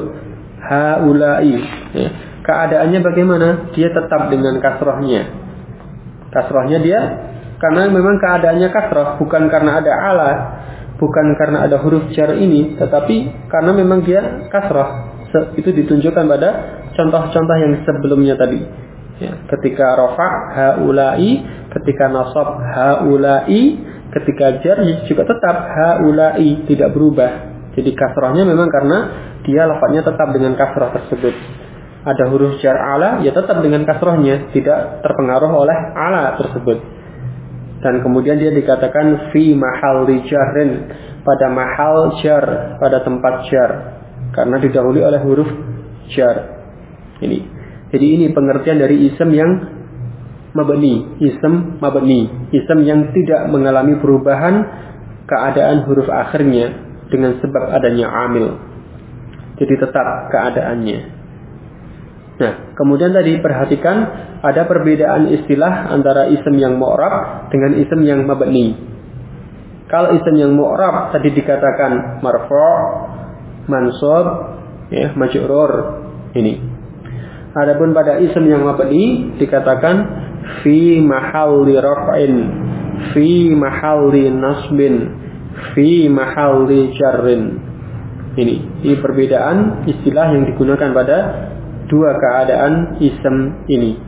[0.62, 1.54] Haula'i.
[1.94, 2.08] Ya.
[2.42, 3.48] Keadaannya bagaimana?
[3.76, 5.28] Dia tetap dengan kasrohnya.
[6.32, 7.00] Kasrohnya dia
[7.58, 10.30] karena memang keadaannya kasroh bukan karena ada ala
[10.98, 15.14] bukan karena ada huruf jar ini, tetapi karena memang dia kasrah.
[15.54, 16.50] Itu ditunjukkan pada
[16.96, 18.60] contoh-contoh yang sebelumnya tadi.
[19.18, 21.42] Ya, ketika rofa haulai,
[21.74, 23.62] ketika nasab haulai,
[24.14, 27.57] ketika jar juga tetap haulai tidak berubah.
[27.78, 28.98] Jadi kasrahnya memang karena
[29.46, 31.30] dia lafadznya tetap dengan kasrah tersebut.
[32.02, 36.78] Ada huruf jar ala, ya tetap dengan kasrahnya, tidak terpengaruh oleh ala tersebut.
[37.78, 40.90] Dan kemudian dia dikatakan fi mahal jarrin
[41.22, 43.70] pada mahal jar pada tempat jar.
[44.34, 45.46] Karena didahului oleh huruf
[46.10, 46.58] jar.
[47.22, 47.38] Ini.
[47.94, 49.50] Jadi ini pengertian dari ism yang
[50.50, 52.50] mabni ism mabni.
[52.50, 54.66] Ism yang tidak mengalami perubahan
[55.30, 58.56] keadaan huruf akhirnya dengan sebab adanya amil
[59.58, 61.18] jadi tetap keadaannya
[62.38, 63.96] Nah, kemudian tadi perhatikan
[64.46, 68.78] ada perbedaan istilah antara isim yang mu'rab dengan isim yang mabni.
[69.90, 72.78] Kalau isim yang mu'rab tadi dikatakan marfu',
[73.66, 74.26] mansub,
[74.94, 75.72] ya, majrur
[76.38, 76.62] ini.
[77.58, 79.96] Adapun pada isim yang mabni dikatakan
[80.62, 82.34] fi mahalli raf'in,
[83.10, 84.94] fi mahalli nasbin,
[85.74, 87.42] fi mahalli jarrin.
[88.38, 91.18] Ini, ini perbedaan istilah yang digunakan pada
[91.90, 93.98] dua keadaan isem ini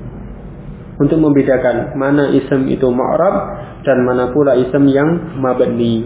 [1.00, 3.34] untuk membedakan mana isem itu ma'rab
[3.82, 6.04] dan mana pula isem yang mabni.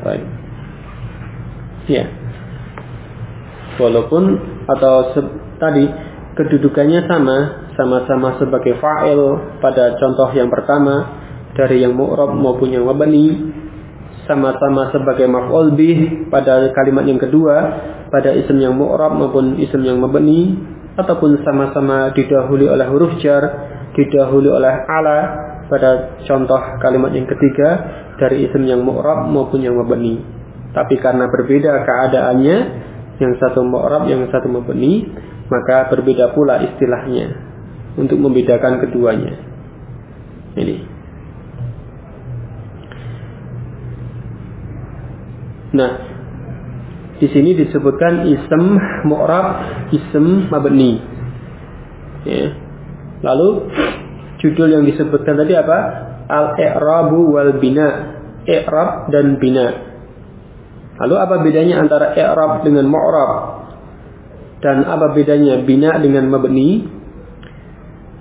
[0.00, 0.24] Baik.
[1.90, 2.06] Ya.
[3.82, 4.38] Walaupun
[4.70, 5.10] atau
[5.58, 5.84] tadi
[6.38, 7.36] kedudukannya sama,
[7.74, 9.20] sama-sama sebagai fa'il
[9.58, 11.21] pada contoh yang pertama
[11.52, 13.52] dari yang mu'rab maupun yang mabni,
[14.26, 17.56] sama-sama sebagai maf'ul bih pada kalimat yang kedua
[18.12, 20.54] pada isim yang mu'rab maupun isim yang mabni
[20.94, 23.42] ataupun sama-sama didahului oleh huruf jar
[23.96, 25.18] didahului oleh ala
[25.66, 27.68] pada contoh kalimat yang ketiga
[28.20, 30.20] dari isim yang mu'rab maupun yang mabni.
[30.72, 32.56] Tapi karena berbeda keadaannya
[33.18, 35.08] yang satu mu'rab yang satu mabni
[35.50, 37.32] maka berbeda pula istilahnya
[37.98, 39.34] untuk membedakan keduanya.
[40.52, 41.01] Ini
[45.72, 45.92] Nah,
[47.22, 48.62] di sini disebutkan ism
[49.06, 49.46] mu'rab,
[49.94, 50.98] ism mabni.
[52.26, 52.58] Ya.
[53.22, 53.70] Lalu
[54.42, 55.78] judul yang disebutkan tadi apa?
[56.26, 57.88] Al-i'rabu wal bina.
[58.42, 59.66] I'rab dan bina.
[60.98, 63.32] Lalu apa bedanya antara i'rab dengan mu'rab?
[64.62, 66.84] Dan apa bedanya bina dengan mabni?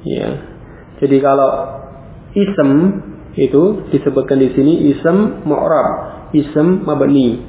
[0.06, 0.30] Ya.
[1.02, 1.52] Jadi kalau
[2.38, 2.70] ism
[3.34, 7.44] itu disebutkan di sini ism mu'rab ism mabni.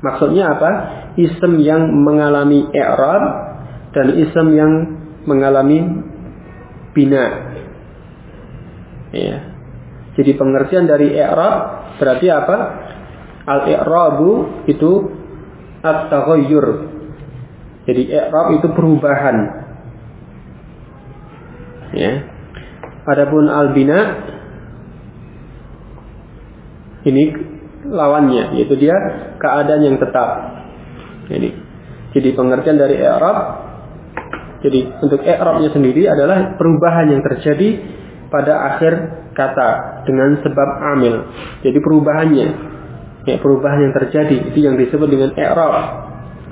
[0.00, 0.70] Maksudnya apa?
[1.18, 3.24] isim yang mengalami i'rab
[3.90, 4.72] dan isim yang
[5.26, 5.82] mengalami
[6.94, 7.24] bina.
[9.10, 9.36] Ya.
[10.14, 11.56] Jadi pengertian dari i'rab
[11.98, 12.56] berarti apa?
[13.50, 14.90] Al-i'rabu itu
[15.82, 16.66] at-taghayyur.
[17.88, 19.36] Jadi i'rab itu perubahan.
[21.90, 22.12] Ya.
[23.10, 23.98] Adapun al-bina
[27.02, 27.32] ini
[27.86, 28.96] lawannya yaitu dia
[29.40, 30.28] keadaan yang tetap.
[31.30, 31.48] Jadi
[32.10, 33.38] jadi pengertian dari i'rab
[34.60, 37.80] jadi untuk i'rabnya sendiri adalah perubahan yang terjadi
[38.28, 38.92] pada akhir
[39.32, 41.14] kata dengan sebab amil.
[41.64, 42.48] Jadi perubahannya
[43.24, 45.74] ya perubahan yang terjadi itu yang disebut dengan i'rab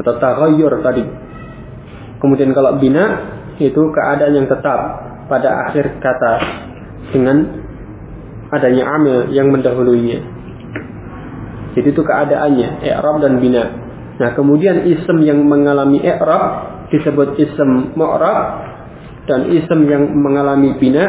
[0.00, 1.04] atau taghayyur tadi.
[2.18, 3.04] Kemudian kalau bina
[3.60, 4.78] itu keadaan yang tetap
[5.28, 6.32] pada akhir kata
[7.12, 7.36] dengan
[8.48, 10.38] adanya amil yang mendahulunya.
[11.76, 13.64] Jadi itu keadaannya, i'rab dan bina.
[14.18, 16.42] Nah, kemudian ism yang mengalami i'rab
[16.90, 18.38] disebut ism mu'rab
[19.28, 21.04] dan ism yang mengalami bina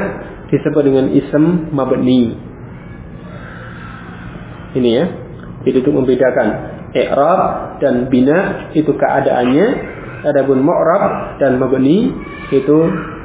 [0.51, 2.35] disebut dengan ism mabni.
[4.77, 5.05] Ini ya.
[5.65, 6.47] Jadi itu membedakan
[6.93, 7.41] i'rab
[7.81, 9.67] dan bina itu keadaannya,
[10.29, 12.13] adapun mu'rab dan mabni
[12.53, 12.77] itu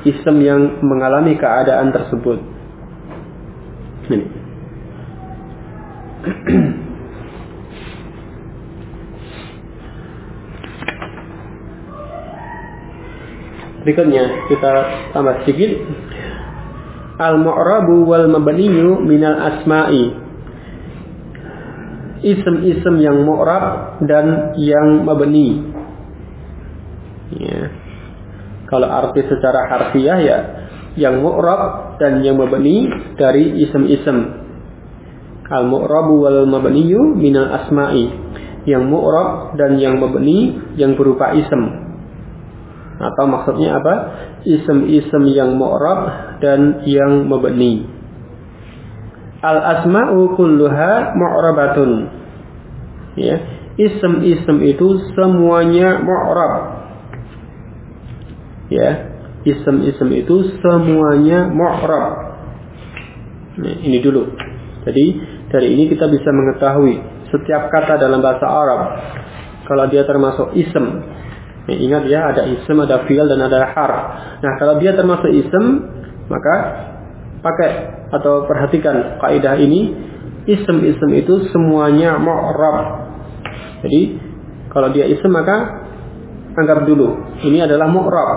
[0.09, 2.38] ism yang mengalami keadaan tersebut.
[4.09, 4.27] Ini.
[13.85, 14.73] Berikutnya kita
[15.12, 15.77] tambah sedikit.
[17.20, 20.25] Al-mu'rabu wal mabniyu minal asma'i.
[22.25, 25.61] Isem-isem yang mu'rab dan yang mabni.
[27.37, 27.68] Ya.
[28.73, 30.38] Kalau arti secara harfiah ya
[30.97, 32.88] yang mu'rab dan yang mabni
[33.20, 34.40] dari isem-isem.
[35.44, 38.09] Al-mu'rabu wal mabniyu minal asma'i.
[38.64, 41.84] Yang mu'rab dan yang mabni yang berupa isem.
[42.98, 43.94] Atau maksudnya apa?
[44.46, 47.87] Isem-isem yang mu'rab dan yang mabni.
[49.42, 51.90] Al-asma'u kulluha mu'rabatun.
[53.18, 53.37] Ya,
[53.76, 56.54] isem-isem itu semuanya mu'rab.
[58.70, 58.90] Ya,
[59.42, 62.14] isem-isem itu semuanya mu'rab.
[63.54, 64.35] Nah, ini dulu.
[64.85, 65.04] Jadi
[65.50, 66.98] dari ini kita bisa mengetahui
[67.30, 68.80] setiap kata dalam bahasa Arab
[69.64, 71.02] kalau dia termasuk isem
[71.64, 74.00] Ya, ingat ya, ada ism, ada fi'il dan ada harf.
[74.44, 75.64] Nah, kalau dia termasuk ism,
[76.29, 76.55] maka
[77.40, 77.70] pakai
[78.12, 79.96] atau perhatikan kaidah ini,
[80.44, 83.09] ism-ism itu semuanya mu'rab.
[83.81, 84.20] Jadi,
[84.68, 85.88] kalau dia ism maka
[86.53, 88.31] anggap dulu ini adalah mu'rab.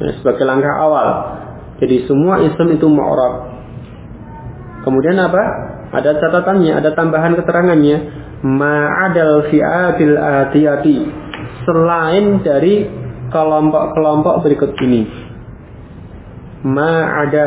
[0.00, 1.08] Ya, sebagai langkah awal.
[1.84, 3.60] Jadi semua ism itu mu'rab.
[4.88, 5.42] Kemudian apa?
[5.92, 7.98] Ada catatannya, ada tambahan keterangannya.
[8.40, 11.28] Ma'adal fi'atil atiyati
[11.70, 12.82] selain dari
[13.30, 15.06] kelompok-kelompok berikut ini.
[16.66, 17.46] Ma ada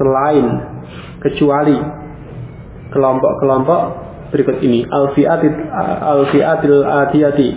[0.00, 0.46] selain
[1.20, 1.76] kecuali
[2.88, 3.80] kelompok-kelompok
[4.32, 4.88] berikut ini.
[4.88, 5.56] Al-fi'atil
[6.00, 7.50] al-fi'atil atiyati.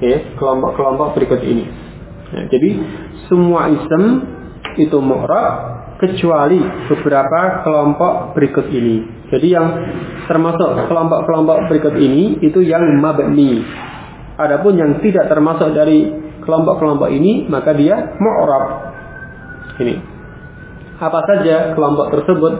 [0.00, 1.68] Ya, kelompok-kelompok berikut ini.
[2.32, 2.70] Ya, jadi
[3.28, 4.26] semua ism
[4.74, 6.58] itu mu'rab kecuali
[6.90, 9.06] beberapa kelompok berikut ini.
[9.30, 9.66] Jadi yang
[10.26, 13.62] termasuk kelompok-kelompok berikut ini itu yang mabni.
[14.34, 16.10] Adapun yang tidak termasuk dari
[16.42, 18.66] kelompok-kelompok ini, maka dia mu'rab.
[19.78, 19.94] Ini.
[20.98, 22.54] Apa saja kelompok tersebut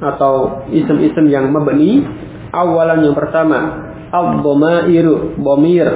[0.00, 2.04] atau isim-isim yang mabni?
[2.48, 5.88] Awalan yang pertama, al-dhamairu, bomir.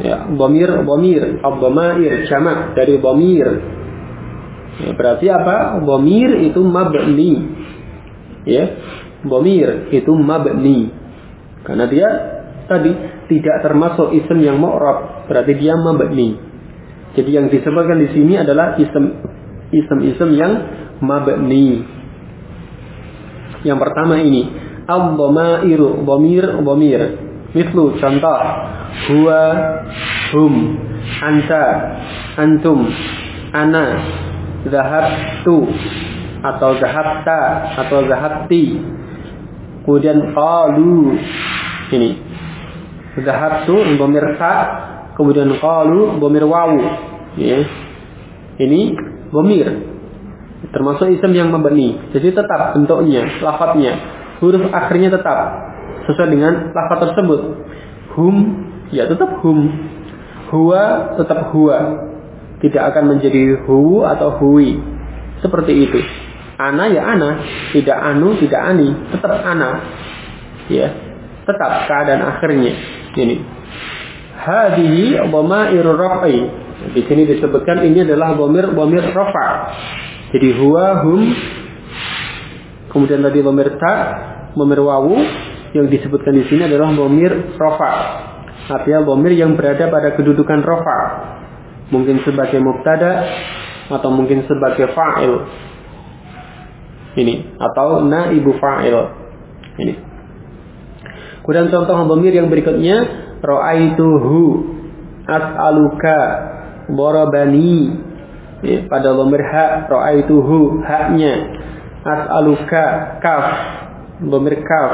[0.00, 3.48] Ya, bomir, bomir, al-dhamair jamak dari bomir.
[4.84, 5.80] Ya, berarti apa?
[5.80, 7.32] Bomir itu mabni.
[8.44, 8.64] Ya,
[9.24, 10.92] bomir itu mabni.
[11.64, 12.08] Karena dia
[12.68, 12.92] tadi
[13.26, 16.38] tidak termasuk isim yang mu'rab, berarti dia mabni.
[17.16, 19.04] Jadi yang disebutkan di sini adalah isim
[19.72, 20.52] isim-isim yang
[21.02, 21.82] mabni.
[23.66, 24.46] Yang pertama ini
[24.86, 27.02] al-dhamairu, dhamir, dhamir.
[27.56, 28.40] Mislu contoh
[29.10, 29.42] huwa,
[30.34, 30.54] hum,
[31.24, 31.66] anta,
[32.36, 32.84] antum,
[33.50, 33.86] ana,
[34.68, 35.66] zahabtu
[36.44, 37.40] atau zahabta
[37.80, 38.76] atau zahabti.
[39.82, 41.16] Kemudian qalu
[41.94, 42.25] ini
[43.16, 44.54] Zahabtu bomir ta,
[45.16, 46.80] kemudian qalu bomir wawu.
[47.40, 47.64] Ya.
[48.60, 48.80] Ini
[49.32, 49.68] bomir.
[50.72, 51.96] Termasuk isim yang membeni.
[52.12, 53.92] Jadi tetap bentuknya, lafadznya,
[54.40, 55.38] huruf akhirnya tetap
[56.08, 57.40] sesuai dengan lafaz tersebut.
[58.16, 58.36] Hum,
[58.92, 59.68] ya tetap hum.
[60.52, 62.08] Huwa tetap huwa.
[62.56, 64.80] Tidak akan menjadi hu atau hui.
[65.44, 66.00] Seperti itu.
[66.56, 67.44] Ana ya ana,
[67.76, 69.84] tidak anu, tidak ani, tetap ana.
[70.72, 70.88] Ya,
[71.46, 72.74] tetap keadaan akhirnya.
[73.14, 73.36] Ini.
[74.36, 76.66] Hadihi dhamirur raf'i.
[76.92, 79.48] Di sini disebutkan ini adalah dhamir dhamir rafa.
[80.34, 81.22] Jadi huwa hum
[82.92, 83.94] kemudian tadi dhamir ta,
[84.52, 85.16] dhamir wawu
[85.72, 87.92] yang disebutkan di sini adalah dhamir rafa.
[88.66, 90.98] Artinya dhamir yang berada pada kedudukan rafa.
[91.88, 93.24] Mungkin sebagai mubtada
[93.86, 95.32] atau mungkin sebagai fa'il.
[97.16, 98.96] Ini atau naibu fa'il.
[99.80, 100.15] Ini.
[101.46, 104.66] Kemudian contoh dhamir yang berikutnya Ra'aituhu
[105.30, 106.18] as'aluka
[106.90, 108.02] borobani.
[108.66, 111.34] Ya, pada lomir ha ra'aituhu haknya.
[112.02, 112.82] As'aluka
[113.22, 113.46] kaf
[114.26, 114.92] lomir kaf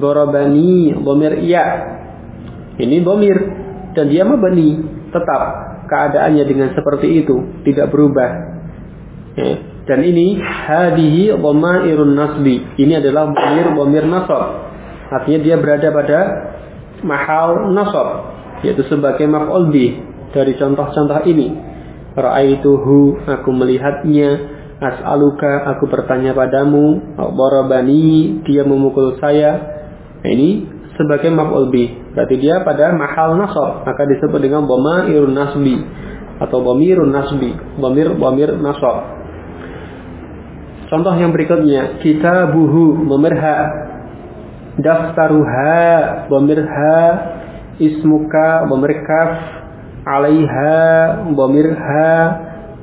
[0.00, 1.66] borobani lomir ya.
[2.80, 3.36] Ini bomir
[3.92, 4.80] dan dia mabani
[5.12, 5.42] tetap
[5.84, 8.56] keadaannya dengan seperti itu tidak berubah.
[9.34, 9.58] Ya.
[9.84, 11.34] dan ini hadihi
[11.84, 12.62] irun nasbi.
[12.80, 14.73] Ini adalah bomir bomir nasab
[15.12, 16.20] artinya dia berada pada
[17.04, 20.00] mahal nasab yaitu sebagai maf'ul bih
[20.32, 21.52] dari contoh-contoh ini.
[22.16, 24.56] Ra'aituhu aku melihatnya.
[24.74, 27.14] As'aluka aku bertanya padamu.
[27.14, 29.60] Barabani dia memukul saya.
[30.24, 32.16] Nah, ini sebagai maf'ul bih.
[32.16, 34.64] Berarti dia pada mahal nasab maka disebut dengan
[35.10, 35.76] irun nasbi
[36.34, 39.14] atau bamirun nasbi bamir bamir nasab.
[40.86, 43.83] Contoh yang berikutnya kita buhu memerha
[44.80, 45.76] daftaruha
[46.30, 46.98] bomir ha
[47.78, 49.32] ismuka bomir kaf
[50.06, 50.74] alaiha
[51.34, 52.14] bomir ha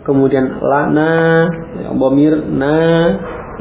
[0.07, 1.47] kemudian lana
[1.95, 2.77] bomir na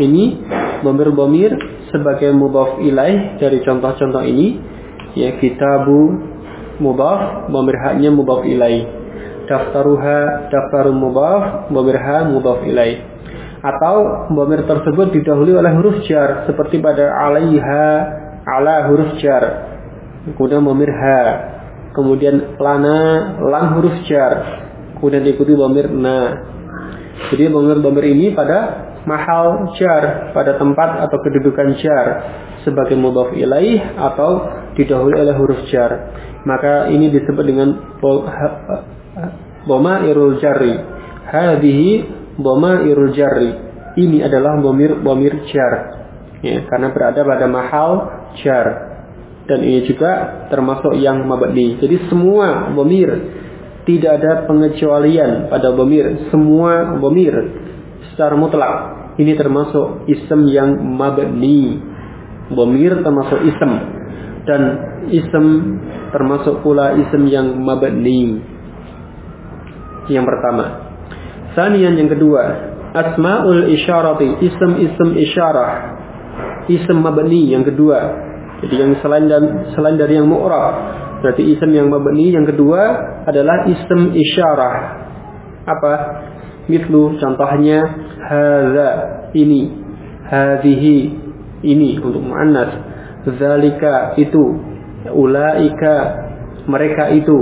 [0.01, 0.41] ini
[0.81, 1.53] bomir bomir
[1.91, 4.57] sebagai mudhaf ilaih dari contoh-contoh ini
[5.19, 6.31] ya kitabu
[6.81, 8.89] mudhaf bomir haknya mudhaf ilaih.
[9.47, 13.05] Daftaruha daftarun mudhaf bomir ha mudhaf ilaih.
[13.61, 17.89] Atau bomir tersebut didahului oleh huruf jar seperti pada alaiha
[18.59, 19.45] ala huruf jar.
[20.35, 21.23] Kemudian bomir ha.
[21.95, 22.99] Kemudian lana
[23.41, 24.63] lang huruf jar.
[24.99, 26.47] Kemudian diikuti bomir na.
[27.31, 32.07] Jadi bomir-bomir ini pada mahal jar pada tempat atau kedudukan jar.
[32.67, 34.45] Sebagai mudhaf ilaih atau
[34.77, 36.13] didahului oleh huruf jar.
[36.45, 37.77] Maka ini disebut dengan
[39.65, 40.77] boma irul jari
[41.29, 43.53] hadhihi Boma irul jari.
[44.01, 46.01] Ini adalah bomir bomir jar.
[46.41, 47.91] Ya, karena berada pada mahal
[48.39, 48.67] jar.
[49.51, 51.75] Dan ini juga termasuk yang mabni.
[51.83, 53.11] Jadi semua bomir
[53.83, 56.31] tidak ada pengecualian pada bomir.
[56.31, 57.35] Semua bomir
[58.13, 58.75] secara mutlak
[59.19, 61.83] ini termasuk ism yang mabni.
[62.51, 63.73] Bomir termasuk ism
[64.47, 64.63] dan
[65.11, 65.47] ism
[66.15, 68.43] termasuk pula ism yang mabni.
[70.11, 70.91] Yang pertama,
[71.55, 72.43] Sanian yang kedua,
[72.95, 75.99] asmaul isyarati, ism-ism isyarah.
[76.71, 77.99] Ism mabni yang kedua.
[78.61, 80.75] Jadi yang selain dan selain dari yang mu'rab.
[81.21, 82.81] Berarti ism yang mabni yang kedua
[83.27, 84.75] adalah ism isyarah.
[85.67, 85.95] Apa?
[86.71, 87.83] Mislu contohnya
[88.23, 88.89] hadza
[89.35, 89.75] ini,
[90.23, 90.99] hadhihi
[91.67, 92.71] ini untuk muannas,
[93.27, 94.45] zalika itu,
[95.11, 95.95] ulaika
[96.71, 97.39] mereka itu.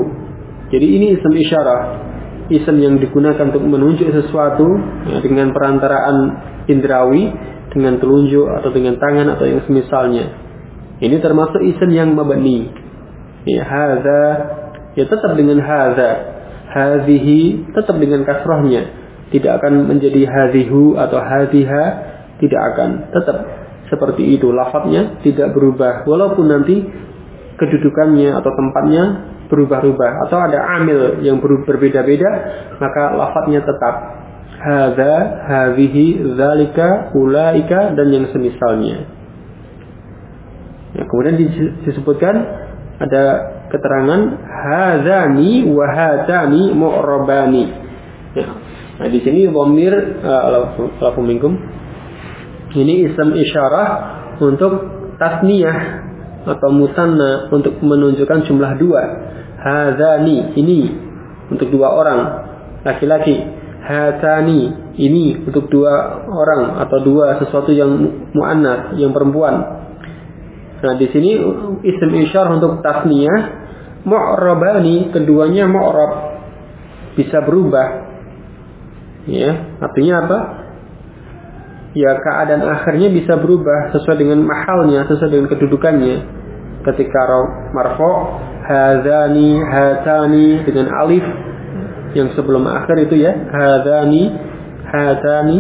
[0.73, 2.09] Jadi ini ism isyarah
[2.49, 4.65] isim yang digunakan untuk menunjuk sesuatu
[5.05, 6.17] ya, dengan perantaraan
[6.65, 7.29] indrawi
[7.73, 10.27] dengan telunjuk atau dengan tangan atau yang semisalnya.
[10.99, 12.69] Ini termasuk isim yang mabni.
[13.47, 14.23] Ya, hadza
[14.99, 16.11] ya tetap dengan hadza.
[16.69, 18.97] Hadhihi tetap dengan kasrahnya.
[19.29, 21.85] Tidak akan menjadi hadhihu atau hadhiha,
[22.41, 22.91] tidak akan.
[23.13, 23.37] Tetap
[23.89, 26.85] seperti itu lafadznya tidak berubah walaupun nanti
[27.59, 29.05] kedudukannya atau tempatnya
[29.49, 32.31] berubah-ubah atau ada amil yang berbeda-beda
[32.79, 33.95] maka lafadznya tetap
[34.59, 35.15] hadza
[35.47, 39.07] hadhihi zalika ulaika dan yang semisalnya
[40.95, 41.39] ya, kemudian
[41.87, 42.35] disebutkan
[42.99, 43.25] ada
[43.71, 47.65] keterangan hadzani wa hadzani mu'rabani
[48.35, 48.47] ya.
[48.99, 49.95] nah di sini dhamir
[50.27, 51.51] uh,
[52.75, 53.89] ini ism isyarah
[54.43, 54.73] untuk
[55.17, 55.79] tasniyah
[56.49, 59.03] atau musanna untuk menunjukkan jumlah dua
[59.59, 60.87] Hadani ini
[61.51, 62.21] untuk dua orang
[62.87, 63.58] laki-laki.
[63.89, 67.89] Hatani ini untuk dua orang atau dua sesuatu yang
[68.37, 69.65] muannas yang perempuan.
[70.85, 71.41] Nah di sini
[71.89, 73.41] isim isyar untuk tasniyah
[74.05, 76.13] mu'rabani keduanya mu'rab
[77.17, 77.89] bisa berubah.
[79.25, 80.39] Ya, artinya apa?
[81.97, 86.17] Ya keadaan akhirnya bisa berubah sesuai dengan mahalnya, sesuai dengan kedudukannya.
[86.85, 87.21] Ketika
[87.73, 88.37] marfo
[88.69, 91.25] hadani hatani dengan alif
[92.17, 94.33] yang sebelum akhir itu ya hadani
[94.89, 95.59] hatani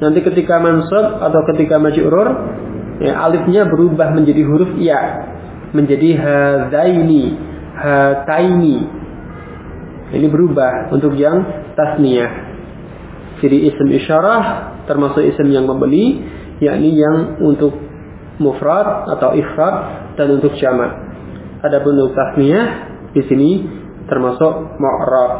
[0.00, 2.28] nanti ketika mansub atau ketika majrur
[3.00, 5.00] ya alifnya berubah menjadi huruf ya
[5.72, 8.78] menjadi hadaini hataini.
[10.10, 11.40] Ini berubah untuk yang
[11.78, 12.32] tasniyah.
[13.40, 14.42] Jadi isim isyarah
[14.84, 16.20] termasuk isim yang membeli,
[16.60, 17.72] yakni yang untuk
[18.42, 19.74] mufrad atau ifrad
[20.18, 20.92] dan untuk jamak.
[21.62, 22.66] Adapun untuk tasniyah
[23.14, 23.50] di sini
[24.10, 25.32] termasuk mu'rab.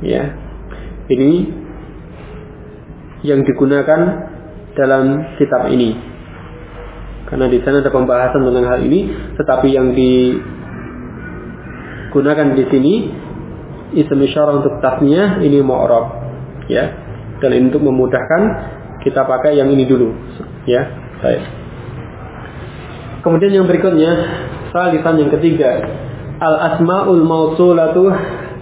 [0.00, 0.38] Ya.
[1.10, 1.30] Ini
[3.26, 4.00] yang digunakan
[4.78, 5.98] dalam kitab ini.
[7.26, 10.54] Karena di sana ada pembahasan tentang hal ini, tetapi yang digunakan
[12.54, 13.10] di sini
[13.98, 16.06] isim isyarah untuk tasniyah ini mu'rab.
[16.70, 17.02] Ya.
[17.42, 18.42] Dan untuk memudahkan
[19.02, 20.14] kita pakai yang ini dulu.
[20.70, 20.86] Ya.
[21.18, 21.42] Baik.
[23.26, 24.12] Kemudian yang berikutnya,
[24.70, 25.82] salisan yang ketiga,
[26.40, 28.12] al asmaul mausulatu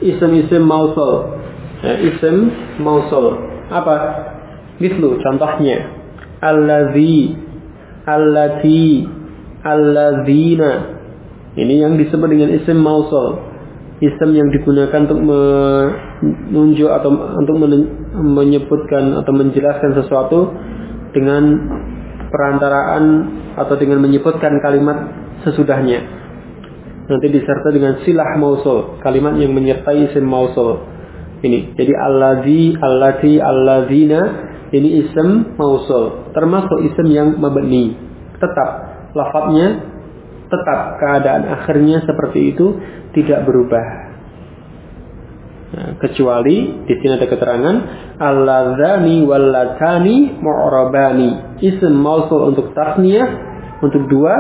[0.03, 1.41] isim-isim mausul.
[1.85, 2.51] Ya, isim
[2.81, 3.39] mausul.
[3.71, 3.95] Apa?
[4.81, 5.91] Mislu contohnya
[6.43, 7.35] allazi
[8.05, 9.09] allati
[9.65, 10.73] allazina.
[11.55, 13.41] Ini yang disebut dengan isim mausul.
[14.03, 17.57] Isim yang digunakan untuk menunjuk atau untuk
[18.19, 20.51] menyebutkan atau menjelaskan sesuatu
[21.15, 21.43] dengan
[22.29, 23.05] perantaraan
[23.55, 25.15] atau dengan menyebutkan kalimat
[25.47, 26.24] sesudahnya.
[27.05, 30.81] Nanti disertai dengan silah mausul, kalimat yang menyertai isim mausul.
[31.45, 31.77] Ini.
[31.77, 34.21] Jadi allazi, allati, allazina
[34.73, 37.93] ini isim mausul, termasuk isim yang mabni.
[38.41, 38.71] Tetap
[39.13, 39.93] lafadznya
[40.49, 42.81] tetap keadaan akhirnya seperti itu
[43.13, 43.87] tidak berubah.
[45.75, 47.77] Nah, kecuali di sini ada keterangan
[48.17, 51.61] alladzani wallatani mu'rabani.
[51.61, 53.29] Isim mausul untuk tasniyah
[53.83, 54.35] untuk dua,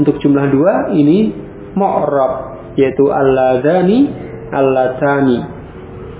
[0.00, 2.32] untuk jumlah dua ini mu'rab
[2.78, 4.08] yaitu alladzani
[4.54, 5.38] allatani.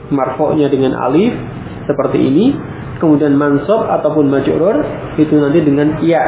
[0.09, 1.32] Marfoknya dengan alif
[1.84, 2.46] seperti ini.
[2.99, 4.82] Kemudian mansub ataupun majrur
[5.14, 6.24] itu nanti dengan ya.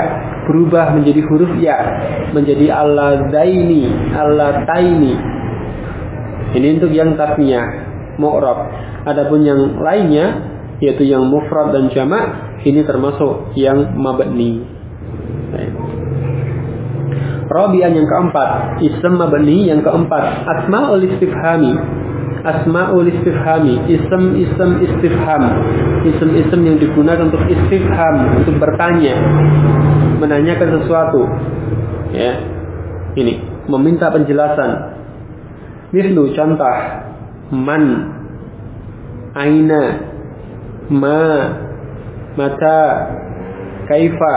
[0.47, 1.79] Berubah menjadi huruf ya.
[2.31, 5.15] Menjadi alladaini allataini.
[6.55, 7.67] Ini untuk yang tasniyah
[8.23, 8.59] mu'rab.
[9.09, 10.51] Adapun yang lainnya
[10.81, 14.65] yaitu yang mufrad dan jamak ini termasuk yang mabni
[17.51, 21.75] Rabi'an yang keempat, ism mabni yang keempat, asma'ul istifhami
[22.45, 25.43] asmaul istifhami, ism-ism istifham,
[26.09, 29.17] ism-ism yang digunakan untuk istifham, untuk bertanya,
[30.21, 31.23] menanyakan sesuatu.
[32.17, 32.41] Ya.
[33.17, 34.97] Ini, meminta penjelasan.
[35.91, 36.77] Mislu contoh
[37.51, 37.85] man
[39.35, 39.83] aina
[40.87, 41.23] ma
[42.39, 42.83] mata
[43.91, 44.35] kaifa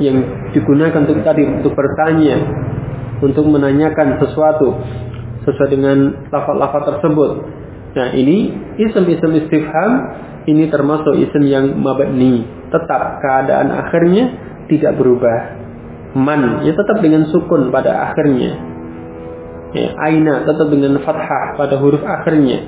[0.00, 0.16] yang
[0.56, 2.36] digunakan untuk tadi untuk bertanya
[3.20, 4.80] untuk menanyakan sesuatu
[5.44, 7.30] sesuai dengan lafaz-lafaz tersebut.
[7.90, 9.90] Nah ini isim-isim istifham
[10.48, 12.48] ini termasuk isim yang mabni.
[12.72, 14.24] Tetap keadaan akhirnya
[14.72, 15.60] tidak berubah.
[16.16, 18.70] Man ya tetap dengan sukun pada akhirnya.
[19.70, 22.66] Ya, aina tetap dengan fathah pada huruf akhirnya.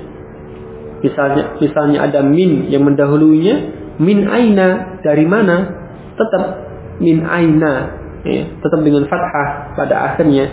[1.03, 5.83] Misalnya misalnya ada min yang mendahulunya, min aina dari mana?
[6.15, 6.62] Tetap
[6.99, 8.01] min aina.
[8.23, 10.47] Ya, tetap dengan fathah pada akhirnya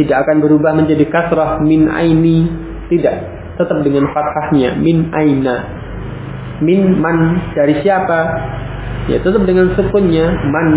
[0.00, 2.48] tidak akan berubah menjadi kasrah min aini
[2.88, 3.28] tidak
[3.60, 5.56] tetap dengan fathahnya min aina.
[6.64, 8.20] Min man dari siapa?
[9.10, 10.68] Ya tetap dengan sukunnya man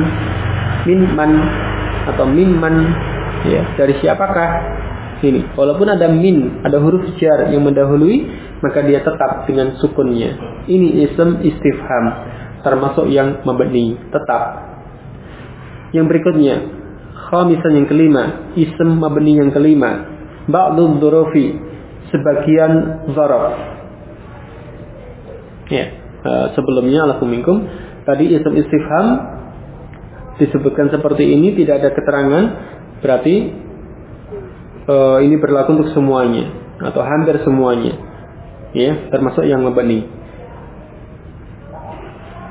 [0.84, 1.32] min man
[2.10, 2.92] atau min man
[3.48, 4.84] ya dari siapakah?
[5.24, 8.28] Ini walaupun ada min ada huruf jar yang mendahului
[8.60, 10.36] maka dia tetap dengan sukunnya.
[10.68, 12.06] Ini ism istifham
[12.66, 14.65] termasuk yang membeni tetap
[15.96, 16.84] yang berikutnya.
[17.16, 20.06] Khamisan yang kelima, ism mabni yang kelima,
[20.46, 21.58] ba'dul dhurufi,
[22.14, 23.56] sebagian zaraf.
[25.72, 25.86] Ya,
[26.22, 27.66] uh, sebelumnya alakumingkum
[28.06, 29.08] tadi ism istifham
[30.38, 32.44] disebutkan seperti ini tidak ada keterangan.
[33.02, 33.36] Berarti
[34.86, 36.52] uh, ini berlaku untuk semuanya.
[36.76, 37.96] Atau hampir semuanya.
[38.76, 40.06] Ya termasuk yang mabni.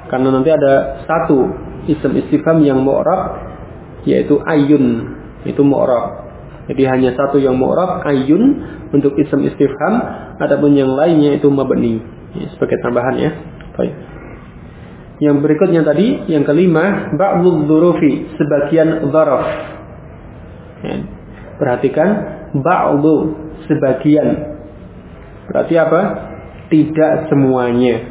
[0.08, 3.54] Karena nanti ada satu ism istifham yang mu'rab
[4.04, 6.24] yaitu ayun itu mu'rab.
[6.64, 8.64] Jadi hanya satu yang mu'rab ayun
[8.94, 9.94] untuk isim istifham,
[10.40, 12.00] adapun yang lainnya itu mabni.
[12.32, 13.30] Ya, sebagai tambahan ya.
[13.76, 13.94] Baik.
[15.22, 19.46] Yang berikutnya tadi, yang kelima, ba'dul dhurufi, sebagian dzaraf.
[20.82, 20.96] Ya.
[21.60, 22.08] Perhatikan
[22.58, 23.34] ba'du
[23.70, 24.58] sebagian.
[25.46, 26.00] Berarti apa?
[26.72, 28.10] Tidak semuanya.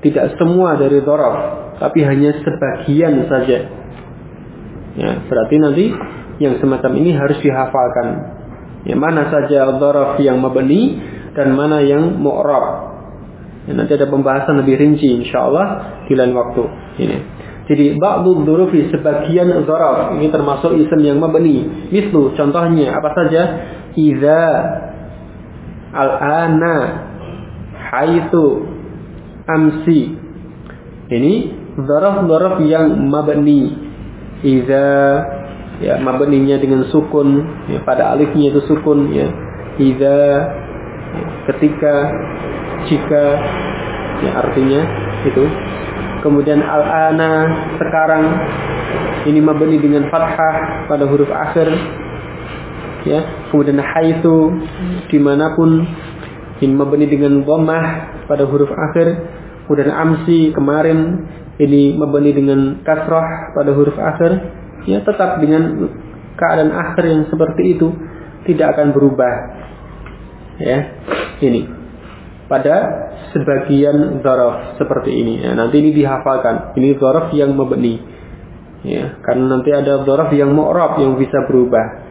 [0.00, 1.36] Tidak semua dari dzaraf,
[1.80, 3.58] tapi hanya sebagian saja.
[5.00, 5.84] Ya, berarti nanti
[6.44, 8.36] yang semacam ini harus dihafalkan.
[8.84, 11.00] Ya, mana saja dzaraf yang mabni
[11.32, 12.64] dan mana yang mu'rab.
[13.64, 15.66] Ya, nanti ada pembahasan lebih rinci insyaallah
[16.04, 16.62] di lain waktu.
[17.00, 17.18] Ini.
[17.70, 21.64] Jadi ba'du dhurufi sebagian dzaraf ini termasuk isim yang mabni.
[21.88, 23.42] Mislu contohnya apa saja?
[23.96, 24.44] Idza
[25.94, 26.76] al-ana
[27.78, 28.68] haitsu
[29.48, 30.18] amsi.
[31.10, 33.90] Ini dzaraf-dzaraf yang mabni.
[34.40, 34.88] Idza
[35.84, 39.28] ya mabninya dengan sukun ya, pada alifnya itu sukun ya.
[39.76, 40.18] Idza
[41.12, 41.94] ya, ketika
[42.88, 43.24] jika
[44.24, 44.80] ya artinya
[45.28, 45.44] itu
[46.24, 47.32] kemudian al-ana
[47.76, 48.24] sekarang
[49.28, 51.68] ini mabni dengan fathah pada huruf akhir
[53.04, 53.20] ya
[53.52, 54.52] kemudian haitsu
[55.08, 55.84] di mana pun
[56.60, 57.84] ini mabni dengan dhammah
[58.28, 59.16] pada huruf akhir
[59.64, 61.24] kemudian amsi kemarin
[61.60, 64.32] ini mabni dengan kasrah pada huruf akhir
[64.88, 65.92] ya tetap dengan
[66.40, 67.92] keadaan akhir yang seperti itu
[68.48, 69.34] tidak akan berubah
[70.56, 70.78] ya
[71.44, 71.80] ini
[72.50, 72.76] pada
[73.30, 75.38] sebagian zaraf seperti ini.
[75.38, 76.74] Ya, nanti ini dihafalkan.
[76.74, 78.02] Ini zaraf yang mabni.
[78.82, 82.10] Ya, karena nanti ada zaraf yang mu'rab yang bisa berubah.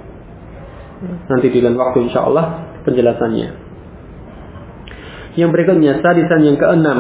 [1.27, 3.67] Nanti di lain waktu insya Allah penjelasannya.
[5.35, 6.99] Yang berikutnya, sadisan yang keenam.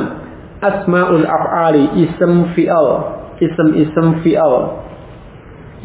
[0.59, 2.87] Asma'ul af'ali ism fi'al.
[3.39, 4.55] Ism-ism fi'al.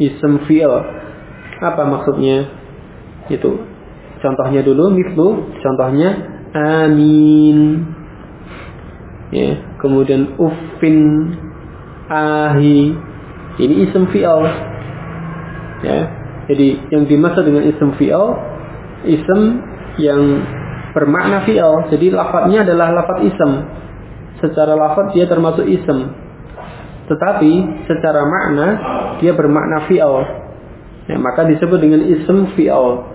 [0.03, 0.73] Ism fi'al.
[1.63, 2.51] Apa maksudnya?
[3.31, 3.55] Itu.
[4.19, 5.55] Contohnya dulu, mislu.
[5.63, 7.83] Contohnya amin
[9.35, 10.99] ya kemudian uffin
[12.07, 12.95] ahi
[13.59, 14.47] ini ism fi'al
[15.83, 15.99] ya
[16.47, 18.39] jadi yang dimaksud dengan ism fi'al
[19.03, 19.41] ism
[19.99, 20.21] yang
[20.95, 23.51] bermakna fi'al jadi lafadznya adalah lafadz ism
[24.45, 26.13] secara lafadz dia termasuk ism
[27.09, 27.51] tetapi
[27.89, 28.67] secara makna
[29.21, 30.15] dia bermakna fi'al
[31.09, 33.05] ya, maka disebut dengan ism fi'al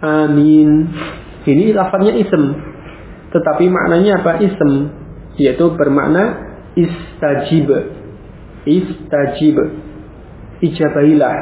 [0.00, 0.88] amin
[1.48, 2.44] ini lafadznya ism.
[3.32, 4.36] Tetapi maknanya apa?
[4.44, 4.72] Ism.
[5.40, 6.36] Yaitu bermakna
[6.76, 7.68] istajib.
[8.68, 9.56] Istajib.
[10.60, 11.36] Ijabahilah.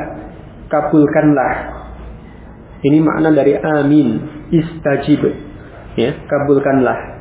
[0.70, 1.54] Kabulkanlah.
[2.86, 4.09] Ini makna dari amin.
[4.54, 5.26] Istajib.
[5.98, 7.15] Ya, kabulkanlah.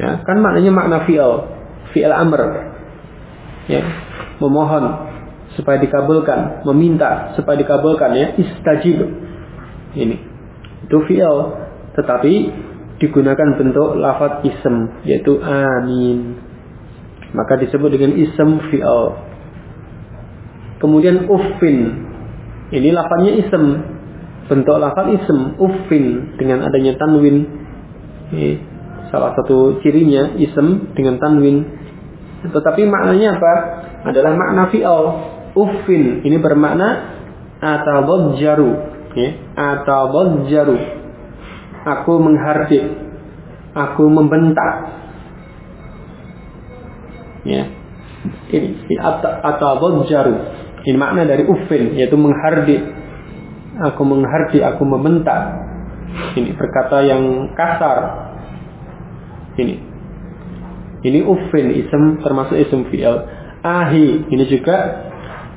[0.00, 1.44] Ya, kan maknanya makna fi'al.
[1.92, 2.40] Fi'al amr.
[3.68, 3.84] Ya,
[4.40, 5.12] memohon
[5.60, 9.04] supaya dikabulkan, meminta supaya dikabulkan ya, istajib.
[9.92, 10.16] Ini.
[10.88, 11.36] Itu fi'il
[12.00, 12.32] tetapi
[12.96, 16.40] digunakan bentuk lafaz ism yaitu amin.
[17.36, 19.02] Maka disebut dengan ism fi'il
[20.80, 22.08] kemudian uffin.
[22.72, 23.64] Ini lafaznya ism.
[24.48, 26.34] Bentuk lafaz ism uffin.
[26.40, 27.46] Dengan adanya tanwin
[29.10, 31.66] salah satu cirinya ism dengan tanwin.
[32.40, 33.54] Tetapi maknanya apa?
[34.08, 35.06] Adalah makna fi'il
[35.54, 37.18] uffin ini bermakna
[38.38, 38.70] jaru
[39.12, 40.78] ya, atau jaru
[41.84, 42.84] aku menghardik
[43.74, 44.72] aku membentak.
[47.44, 47.64] Ya
[48.52, 50.36] ini atau jaru
[50.84, 52.80] ini makna dari ufin yaitu menghardik.
[53.80, 55.56] Aku menghardik aku membentak.
[56.36, 58.29] Ini berkata yang kasar
[59.58, 59.74] ini
[61.00, 63.24] ini ufin ism termasuk ism fi'il
[63.64, 65.08] ahi ini juga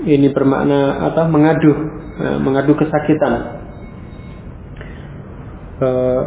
[0.03, 3.33] ini bermakna apa mengadu Eh, mengadu kesakitan.
[5.81, 6.23] Uh,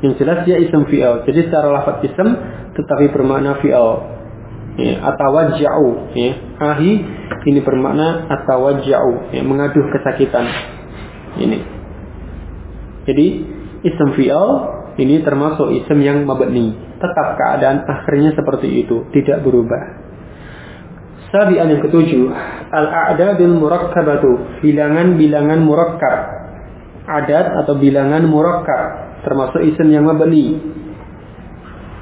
[0.00, 1.28] yang jelas dia ism fi'al.
[1.28, 2.28] Jadi secara lafaz ism
[2.72, 4.16] tetapi bermakna fi'al.
[4.80, 6.30] Ya, atawajja'u ya.
[6.72, 7.04] Ahi
[7.52, 10.48] ini bermakna atawajja'u ya, mengadu kesakitan.
[11.36, 11.58] Ini.
[13.04, 13.26] Jadi
[13.84, 14.48] ism fi'al
[14.96, 16.72] ini termasuk ism yang mabni.
[16.96, 20.06] Tetap keadaan akhirnya seperti itu, tidak berubah.
[21.28, 22.32] Sabian yang ketujuh,
[22.72, 26.16] al-a'dadul murakkabatu, bilangan-bilangan murakkab.
[27.06, 28.82] Adat atau bilangan murakkab,
[29.22, 30.58] termasuk isim yang mabni.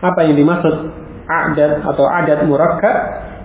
[0.00, 0.74] Apa yang dimaksud
[1.26, 2.96] adat atau adat murakkab?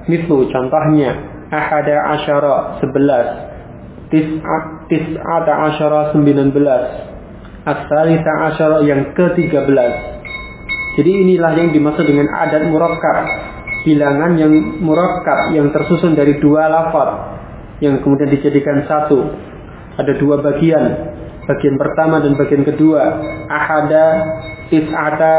[0.05, 1.15] Mislu contohnya,
[1.49, 3.27] ahada asyara sebelas,
[4.13, 6.85] tis'ata asyara sembilan belas,
[7.65, 10.21] asalisa asyara yang ke tiga belas.
[10.99, 13.17] Jadi inilah yang dimaksud dengan adat murakkab
[13.87, 14.51] bilangan yang
[14.83, 17.39] murakkab yang tersusun dari dua lafaz
[17.79, 19.31] yang kemudian dijadikan satu.
[19.99, 21.15] Ada dua bagian.
[21.49, 23.01] Bagian pertama dan bagian kedua.
[23.49, 24.05] Ahada,
[24.69, 25.35] tis'ata,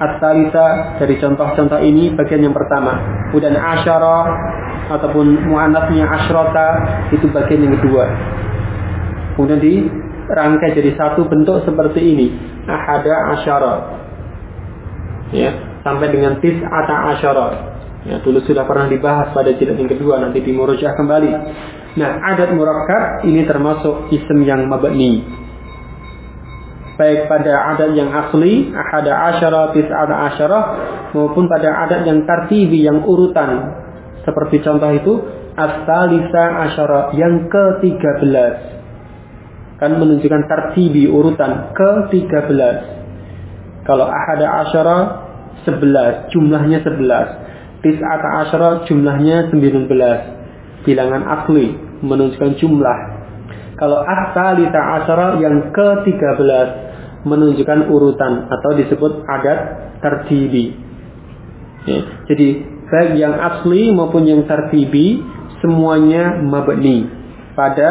[0.00, 2.98] asalisa dari contoh-contoh ini bagian yang pertama.
[3.30, 4.18] Kemudian asyara
[4.90, 6.68] ataupun muannasnya asyrota
[7.14, 8.04] itu bagian yang kedua.
[9.38, 9.60] Kemudian
[10.32, 12.26] dirangkai jadi satu bentuk seperti ini.
[12.64, 13.74] Ahada asyara.
[15.32, 15.52] Ya,
[15.84, 17.72] sampai dengan tis'ata asyara
[18.02, 21.30] Ya, dulu sudah pernah dibahas pada jilid yang kedua, nanti dimurujah kembali.
[22.02, 25.22] Nah, adat murakkab ini termasuk isim yang mabni.
[26.98, 30.60] Baik pada adat yang asli, ahada asyara, tis'ada asyara,
[31.14, 33.70] maupun pada adat yang tartibi, yang urutan.
[34.26, 35.14] Seperti contoh itu
[35.52, 38.81] As-salisa asyara yang ke-13
[39.82, 42.70] kan menunjukkan tertibi urutan ke-13.
[43.82, 44.96] Kalau ahada asyara
[45.66, 49.90] 11 jumlahnya 11 tis'ata asyara jumlahnya 19
[50.86, 52.98] bilangan asli menunjukkan jumlah.
[53.74, 56.68] Kalau as-salisa asyara yang ke-13
[57.26, 59.58] menunjukkan urutan atau disebut adat
[59.98, 60.74] tertibi
[61.86, 61.98] ya,
[62.30, 62.48] jadi
[62.86, 65.22] baik yang asli maupun yang tertibi
[65.62, 67.06] semuanya mabni
[67.54, 67.90] pada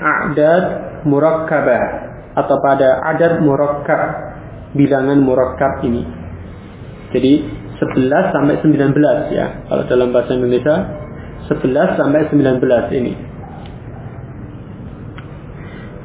[0.00, 1.84] adat murakkabah
[2.36, 4.00] atau pada adat murakkab
[4.76, 6.04] bilangan murakkab ini.
[7.10, 7.32] Jadi
[7.80, 9.64] 11 sampai 19 ya.
[9.66, 10.76] Kalau dalam bahasa Indonesia
[11.48, 13.12] 11 sampai 19 ini.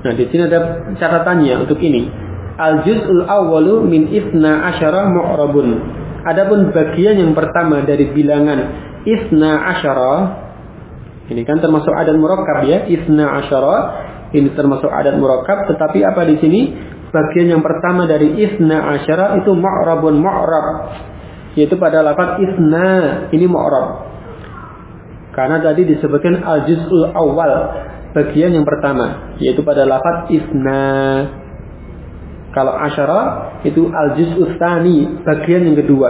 [0.03, 2.07] Nah, di sini ada catatannya untuk ini.
[2.53, 5.79] Al-juz'ul awwalu min isna asyara mu'rabun.
[6.23, 8.59] Adapun bagian yang pertama dari bilangan
[9.03, 10.43] isna asyara
[11.31, 13.75] ini kan termasuk adat murakkab ya, isna asyara.
[14.33, 16.61] Ini termasuk adat murakkab, tetapi apa di sini?
[17.13, 20.67] Bagian yang pertama dari isna asyara itu ma'rabun ma'rab.
[21.53, 22.89] Yaitu pada lafaz isna,
[23.29, 24.09] ini ma'rab.
[25.37, 27.53] Karena tadi disebutkan al-juz'ul awal,
[28.17, 30.85] bagian yang pertama, yaitu pada lafaz isna.
[32.57, 33.21] Kalau asyara
[33.61, 36.09] itu al-juz'ul tsani, bagian yang kedua.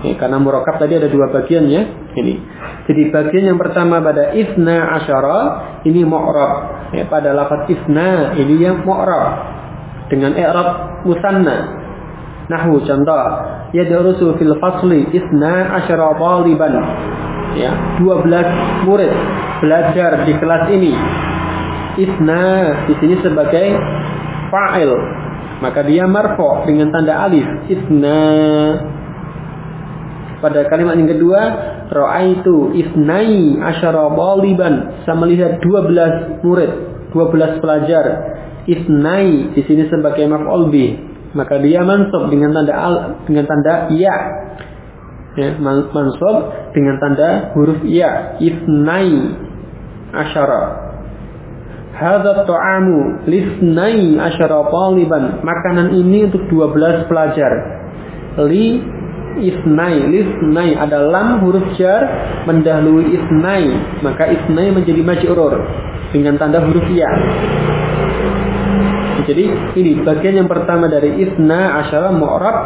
[0.00, 1.84] Ya, karena murakab tadi ada dua bagian ya.
[2.16, 2.34] Ini.
[2.88, 5.40] Jadi bagian yang pertama pada isna asyara
[5.84, 6.79] ini mu'rab.
[6.90, 9.46] Ya, pada lafaz isna ini yang mu'rab
[10.10, 11.78] dengan i'rab musanna.
[12.50, 13.24] Nahu contoh,
[13.70, 16.74] ya darusu fil fasli isna asyara taliban.
[17.54, 17.70] Ya,
[18.02, 19.14] 12 murid
[19.62, 20.94] belajar di kelas ini.
[21.98, 22.42] Isna
[22.90, 23.78] di sini sebagai
[24.50, 24.90] fa'il.
[25.62, 27.46] Maka dia marfo dengan tanda alif.
[27.70, 28.18] Isna
[30.40, 31.40] pada kalimat yang kedua,
[31.90, 35.02] itu isnai asyara baliban.
[35.02, 36.70] Saya melihat 12 murid,
[37.10, 38.04] 12 pelajar.
[38.70, 40.90] Isnai di sini sebagai maf'ul bih.
[41.34, 42.94] Maka dia mansub dengan tanda al,
[43.26, 44.16] dengan tanda ya.
[45.34, 46.36] Ya, mansub
[46.74, 48.38] dengan tanda huruf ya.
[48.38, 49.10] Isnai
[50.14, 50.62] asyara.
[51.90, 55.42] Hadza ta'amu lisnai asyara taliban.
[55.42, 57.52] Makanan ini untuk 12 pelajar.
[58.46, 58.99] Li
[59.38, 60.10] isnai.
[60.10, 62.02] Lisnai ada lam huruf jar
[62.48, 63.66] mendahului isnai.
[64.02, 65.54] Maka isnai menjadi majrur
[66.10, 67.10] dengan tanda huruf ya.
[69.30, 69.44] Jadi
[69.78, 72.56] ini bagian yang pertama dari isna asyara mu'rab.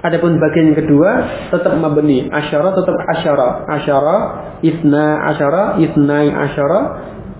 [0.00, 1.10] Adapun bagian yang kedua
[1.52, 2.28] tetap mabni.
[2.28, 3.48] Asyara tetap asyara.
[3.68, 4.16] Asyara
[4.60, 6.80] isna asyara isnai asyara.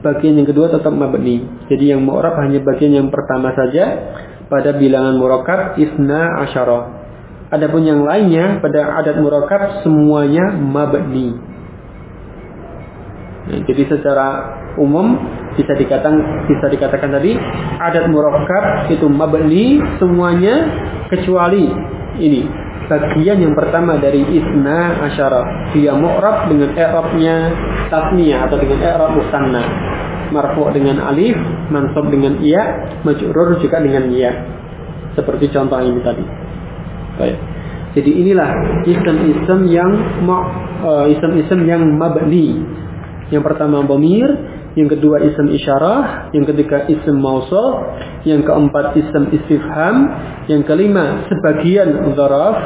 [0.01, 1.45] Bagian yang kedua tetap mabni.
[1.69, 4.17] Jadi yang mu'rab hanya bagian yang pertama saja.
[4.51, 7.00] Pada bilangan murakkab isna asyara
[7.51, 11.35] Adapun yang lainnya pada adat murakab semuanya mabni.
[13.51, 14.27] Nah, jadi secara
[14.79, 15.19] umum
[15.59, 17.35] bisa dikatakan bisa dikatakan tadi
[17.83, 20.63] adat murakab itu mabni semuanya
[21.11, 21.67] kecuali
[22.23, 22.47] ini.
[22.87, 25.75] Bagian yang pertama dari isna asyara.
[25.75, 27.51] Dia mu'rab dengan i'rabnya
[27.91, 29.63] tasniyah atau dengan i'rab musanna.
[30.31, 31.35] Marfu dengan alif
[31.75, 34.31] mansub dengan iya majrur juga dengan iya
[35.19, 36.50] seperti contoh ini tadi
[37.21, 37.37] Baik.
[37.91, 38.51] Jadi inilah
[38.87, 39.91] ism-ism yang
[40.81, 42.57] uh, ism-ism yang mabni.
[43.29, 44.31] Yang pertama bomir,
[44.79, 47.83] yang kedua ism isyarah, yang ketiga ism mausul,
[48.23, 50.07] yang keempat ism istifham,
[50.47, 52.57] yang kelima sebagian zaraf,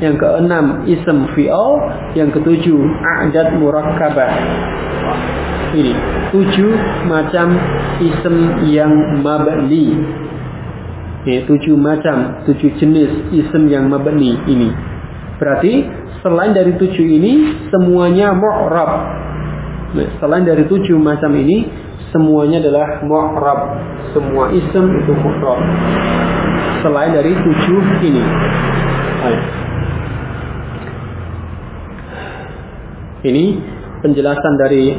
[0.00, 1.76] yang keenam ism fi'al,
[2.16, 2.80] yang ketujuh
[3.20, 4.32] a'dad murakkabah.
[5.70, 5.94] Ini
[6.34, 6.72] tujuh
[7.06, 7.54] macam
[8.00, 9.92] ism yang mabni
[11.28, 14.70] ya, tujuh macam, tujuh jenis isim yang mabni ini.
[15.40, 15.84] Berarti
[16.20, 17.32] selain dari tujuh ini
[17.72, 18.90] semuanya mu'rab.
[19.90, 21.64] Nah, selain dari tujuh macam ini
[22.12, 23.60] semuanya adalah mu'rab.
[24.12, 25.60] Semua isim itu mu'rab.
[26.84, 28.24] Selain dari tujuh ini.
[33.20, 33.44] Ini
[34.00, 34.96] penjelasan dari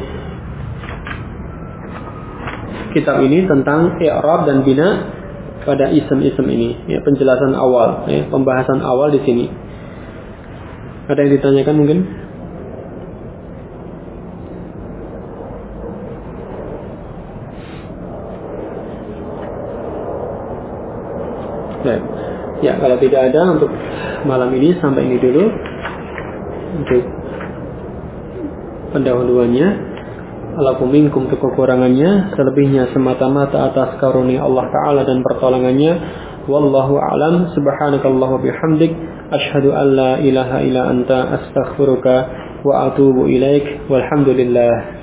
[2.94, 4.90] kitab ini tentang i'rab dan bina
[5.62, 9.46] pada isem-isem ini, ya, penjelasan awal, ya, pembahasan awal di sini.
[11.06, 12.00] Ada yang ditanyakan mungkin?
[21.82, 22.04] Baik.
[22.62, 23.74] Ya, kalau tidak ada untuk
[24.30, 25.50] malam ini sampai ini dulu
[26.78, 27.04] untuk
[28.94, 29.91] pendahuluannya.
[30.62, 35.94] Alafu minkum kekurangannya selebihnya semata-mata atas karunia Allah taala dan pertolongannya.
[36.46, 37.50] Wallahu alam.
[37.58, 38.94] Subhanakallahu bihamdik.
[39.34, 41.42] Asyhadu an la ilaha illa anta.
[41.42, 42.16] Astaghfiruka
[42.62, 43.90] wa atubu ilaik.
[43.90, 45.01] Walhamdulillah